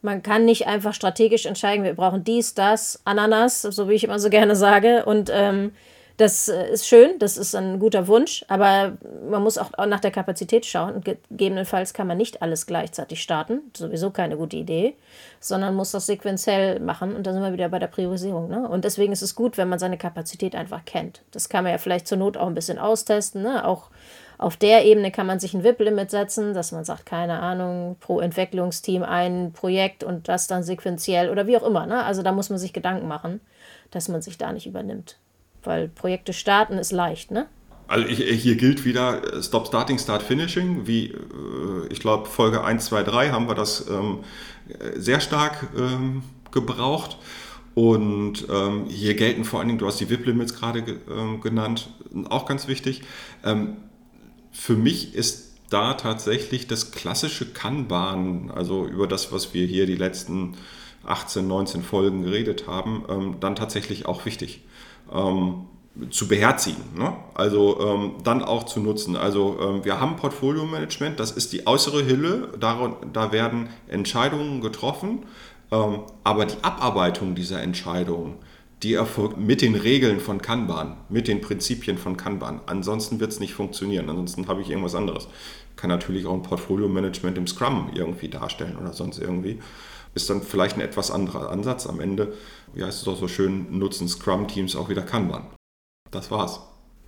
Man 0.00 0.22
kann 0.22 0.44
nicht 0.44 0.66
einfach 0.66 0.94
strategisch 0.94 1.46
entscheiden, 1.46 1.84
wir 1.84 1.94
brauchen 1.94 2.24
dies, 2.24 2.54
das, 2.54 3.00
Ananas, 3.04 3.62
so 3.62 3.88
wie 3.88 3.94
ich 3.94 4.04
immer 4.04 4.18
so 4.18 4.30
gerne 4.30 4.54
sage. 4.54 5.04
Und 5.04 5.30
ähm, 5.32 5.72
das 6.18 6.48
äh, 6.48 6.68
ist 6.70 6.86
schön, 6.86 7.18
das 7.20 7.36
ist 7.36 7.54
ein 7.54 7.78
guter 7.78 8.08
Wunsch, 8.08 8.44
aber 8.48 8.98
man 9.30 9.40
muss 9.40 9.56
auch 9.56 9.70
nach 9.86 10.00
der 10.00 10.10
Kapazität 10.10 10.66
schauen. 10.66 11.00
Gegebenenfalls 11.00 11.94
kann 11.94 12.08
man 12.08 12.18
nicht 12.18 12.42
alles 12.42 12.66
gleichzeitig 12.66 13.22
starten, 13.22 13.60
sowieso 13.74 14.10
keine 14.10 14.36
gute 14.36 14.56
Idee, 14.56 14.96
sondern 15.38 15.76
muss 15.76 15.92
das 15.92 16.06
sequenziell 16.06 16.80
machen. 16.80 17.14
Und 17.14 17.26
da 17.26 17.32
sind 17.32 17.42
wir 17.42 17.52
wieder 17.52 17.68
bei 17.68 17.78
der 17.78 17.86
Priorisierung. 17.86 18.48
Ne? 18.48 18.68
Und 18.68 18.84
deswegen 18.84 19.12
ist 19.12 19.22
es 19.22 19.36
gut, 19.36 19.56
wenn 19.56 19.68
man 19.68 19.78
seine 19.78 19.96
Kapazität 19.96 20.56
einfach 20.56 20.84
kennt. 20.84 21.22
Das 21.30 21.48
kann 21.48 21.62
man 21.62 21.72
ja 21.72 21.78
vielleicht 21.78 22.08
zur 22.08 22.18
Not 22.18 22.36
auch 22.36 22.48
ein 22.48 22.54
bisschen 22.54 22.80
austesten, 22.80 23.42
ne? 23.42 23.64
auch 23.64 23.88
auf 24.38 24.56
der 24.56 24.84
Ebene 24.84 25.10
kann 25.10 25.26
man 25.26 25.40
sich 25.40 25.52
ein 25.52 25.64
WIP-Limit 25.64 26.12
setzen, 26.12 26.54
dass 26.54 26.70
man 26.70 26.84
sagt, 26.84 27.04
keine 27.04 27.40
Ahnung, 27.40 27.96
pro 27.98 28.20
Entwicklungsteam 28.20 29.02
ein 29.02 29.52
Projekt 29.52 30.04
und 30.04 30.28
das 30.28 30.46
dann 30.46 30.62
sequenziell 30.62 31.28
oder 31.28 31.48
wie 31.48 31.56
auch 31.56 31.66
immer. 31.66 31.86
Ne? 31.86 32.04
Also 32.04 32.22
da 32.22 32.30
muss 32.30 32.48
man 32.48 32.58
sich 32.58 32.72
Gedanken 32.72 33.08
machen, 33.08 33.40
dass 33.90 34.08
man 34.08 34.22
sich 34.22 34.38
da 34.38 34.52
nicht 34.52 34.66
übernimmt. 34.66 35.18
Weil 35.64 35.88
Projekte 35.88 36.32
starten 36.32 36.78
ist 36.78 36.92
leicht, 36.92 37.32
ne? 37.32 37.46
Also 37.88 38.06
hier 38.06 38.56
gilt 38.56 38.84
wieder 38.84 39.34
äh, 39.34 39.42
Stop 39.42 39.66
Starting, 39.66 39.98
Start 39.98 40.22
Finishing. 40.22 40.86
Wie 40.86 41.06
äh, 41.06 41.16
ich 41.90 41.98
glaube, 41.98 42.26
Folge 42.26 42.62
1, 42.62 42.84
2, 42.84 43.02
3 43.02 43.30
haben 43.30 43.48
wir 43.48 43.54
das 43.56 43.88
ähm, 43.88 44.20
sehr 44.94 45.20
stark 45.20 45.66
ähm, 45.76 46.22
gebraucht. 46.52 47.16
Und 47.74 48.46
ähm, 48.50 48.86
hier 48.88 49.14
gelten 49.14 49.44
vor 49.44 49.58
allen 49.58 49.68
Dingen, 49.68 49.78
du 49.78 49.86
hast 49.86 49.98
die 50.00 50.10
VIP-Limits 50.10 50.54
gerade 50.54 50.82
ge 50.82 50.96
ähm, 51.10 51.40
genannt, 51.40 51.88
auch 52.28 52.46
ganz 52.46 52.68
wichtig. 52.68 53.02
Ähm, 53.44 53.78
für 54.52 54.74
mich 54.74 55.14
ist 55.14 55.52
da 55.70 55.94
tatsächlich 55.94 56.66
das 56.66 56.92
klassische 56.92 57.52
Kanban, 57.52 58.50
also 58.50 58.86
über 58.86 59.06
das, 59.06 59.32
was 59.32 59.52
wir 59.54 59.66
hier 59.66 59.86
die 59.86 59.96
letzten 59.96 60.56
18, 61.04 61.46
19 61.46 61.82
Folgen 61.82 62.22
geredet 62.22 62.66
haben, 62.66 63.04
ähm, 63.08 63.36
dann 63.40 63.54
tatsächlich 63.54 64.06
auch 64.06 64.24
wichtig 64.24 64.62
ähm, 65.12 65.66
zu 66.10 66.28
beherzigen. 66.28 66.82
Ne? 66.96 67.12
Also 67.34 67.80
ähm, 67.80 68.14
dann 68.24 68.42
auch 68.42 68.64
zu 68.64 68.80
nutzen. 68.80 69.16
Also 69.16 69.58
ähm, 69.60 69.84
wir 69.84 70.00
haben 70.00 70.16
Portfolio-Management, 70.16 71.20
das 71.20 71.30
ist 71.32 71.52
die 71.52 71.66
äußere 71.66 72.06
Hülle, 72.06 72.52
da, 72.58 72.96
da 73.12 73.32
werden 73.32 73.68
Entscheidungen 73.88 74.60
getroffen 74.60 75.24
ähm, 75.70 76.00
aber 76.24 76.46
die 76.46 76.62
Abarbeitung 76.62 77.34
dieser 77.34 77.62
Entscheidungen, 77.62 78.36
die 78.82 78.94
erfolgt 78.94 79.38
mit 79.38 79.60
den 79.60 79.74
Regeln 79.74 80.20
von 80.20 80.40
Kanban, 80.40 80.96
mit 81.08 81.26
den 81.26 81.40
Prinzipien 81.40 81.98
von 81.98 82.16
Kanban. 82.16 82.60
Ansonsten 82.66 83.18
wird 83.18 83.32
es 83.32 83.40
nicht 83.40 83.54
funktionieren. 83.54 84.08
Ansonsten 84.08 84.46
habe 84.46 84.60
ich 84.60 84.70
irgendwas 84.70 84.94
anderes. 84.94 85.28
Kann 85.76 85.90
natürlich 85.90 86.26
auch 86.26 86.34
ein 86.34 86.42
Portfolio-Management 86.42 87.38
im 87.38 87.46
Scrum 87.46 87.90
irgendwie 87.94 88.28
darstellen 88.28 88.76
oder 88.76 88.92
sonst 88.92 89.18
irgendwie. 89.18 89.60
Ist 90.14 90.30
dann 90.30 90.42
vielleicht 90.42 90.76
ein 90.76 90.80
etwas 90.80 91.10
anderer 91.10 91.50
Ansatz. 91.50 91.86
Am 91.86 92.00
Ende, 92.00 92.34
wie 92.74 92.84
heißt 92.84 93.02
es 93.02 93.08
auch 93.08 93.18
so 93.18 93.28
schön, 93.28 93.78
nutzen 93.78 94.08
Scrum-Teams 94.08 94.76
auch 94.76 94.88
wieder 94.88 95.02
Kanban. 95.02 95.46
Das 96.10 96.30
war's. 96.30 96.60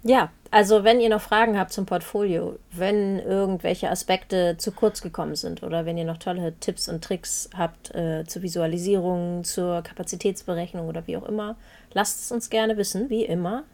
Ja, 0.02 0.30
also 0.50 0.82
wenn 0.82 1.00
ihr 1.00 1.10
noch 1.10 1.20
Fragen 1.20 1.58
habt 1.58 1.72
zum 1.72 1.86
Portfolio, 1.86 2.58
wenn 2.72 3.18
irgendwelche 3.18 3.90
Aspekte 3.90 4.56
zu 4.56 4.72
kurz 4.72 5.02
gekommen 5.02 5.36
sind 5.36 5.62
oder 5.62 5.84
wenn 5.84 5.98
ihr 5.98 6.04
noch 6.04 6.16
tolle 6.16 6.54
Tipps 6.58 6.88
und 6.88 7.04
Tricks 7.04 7.50
habt 7.56 7.94
äh, 7.94 8.24
zur 8.26 8.42
Visualisierung, 8.42 9.44
zur 9.44 9.82
Kapazitätsberechnung 9.82 10.88
oder 10.88 11.06
wie 11.06 11.16
auch 11.16 11.28
immer, 11.28 11.56
lasst 11.92 12.20
es 12.20 12.32
uns 12.32 12.48
gerne 12.48 12.76
wissen, 12.78 13.10
wie 13.10 13.24
immer, 13.24 13.64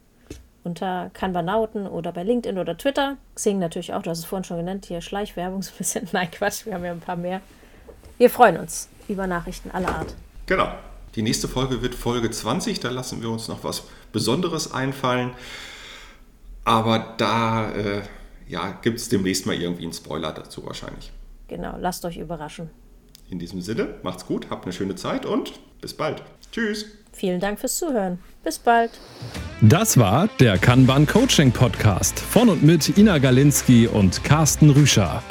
unter 0.65 1.11
Kanbanauten 1.15 1.87
oder 1.87 2.11
bei 2.11 2.25
LinkedIn 2.25 2.59
oder 2.59 2.77
Twitter. 2.77 3.17
Xing 3.37 3.61
natürlich 3.61 3.95
auch, 3.95 4.03
du 4.03 4.11
hast 4.11 4.19
es 4.19 4.25
vorhin 4.25 4.45
schon 4.45 4.59
genannt, 4.59 4.87
hier 4.87 5.01
Schleichwerbung 5.01 5.62
so 5.62 5.71
ein 5.71 5.79
bisschen. 5.79 6.09
Nein, 6.12 6.31
Quatsch, 6.31 6.67
wir 6.67 6.75
haben 6.75 6.85
ja 6.85 6.91
ein 6.91 7.01
paar 7.01 7.17
mehr. 7.17 7.41
Wir 8.19 8.31
freuen 8.31 8.57
uns 8.57 8.89
über 9.09 9.27
Nachrichten 9.27 9.71
aller 9.71 9.95
Art. 9.95 10.15
Genau. 10.47 10.69
Die 11.15 11.23
nächste 11.23 11.49
Folge 11.49 11.81
wird 11.81 11.95
Folge 11.95 12.31
20, 12.31 12.81
da 12.81 12.91
lassen 12.91 13.23
wir 13.23 13.31
uns 13.31 13.49
noch 13.49 13.65
was 13.65 13.85
Besonderes 14.12 14.75
einfallen. 14.75 15.31
Aber 16.67 17.15
da 17.17 17.71
äh, 17.71 18.03
ja, 18.49 18.77
gibt 18.83 18.99
es 18.99 19.09
demnächst 19.09 19.47
mal 19.47 19.55
irgendwie 19.55 19.85
einen 19.85 19.93
Spoiler 19.93 20.33
dazu 20.33 20.67
wahrscheinlich. 20.67 21.13
Genau, 21.47 21.77
lasst 21.79 22.05
euch 22.05 22.19
überraschen. 22.19 22.71
In 23.31 23.39
diesem 23.39 23.61
Sinne, 23.61 23.95
macht's 24.03 24.27
gut, 24.27 24.51
habt 24.51 24.65
eine 24.65 24.73
schöne 24.73 24.97
Zeit 24.97 25.27
und 25.27 25.53
bis 25.81 25.95
bald. 25.95 26.23
Tschüss. 26.51 26.87
Vielen 27.13 27.39
Dank 27.39 27.61
fürs 27.61 27.77
Zuhören. 27.77 28.19
Bis 28.43 28.59
bald. 28.59 28.91
Das 29.61 29.97
war 29.97 30.29
der 30.41 30.59
Kanban 30.59 31.07
Coaching 31.07 31.53
Podcast 31.53 32.19
von 32.19 32.49
und 32.49 32.65
mit 32.65 32.99
Ina 32.99 33.19
Galinski 33.19 33.87
und 33.87 34.25
Carsten 34.25 34.71
Rüscher. 34.71 35.23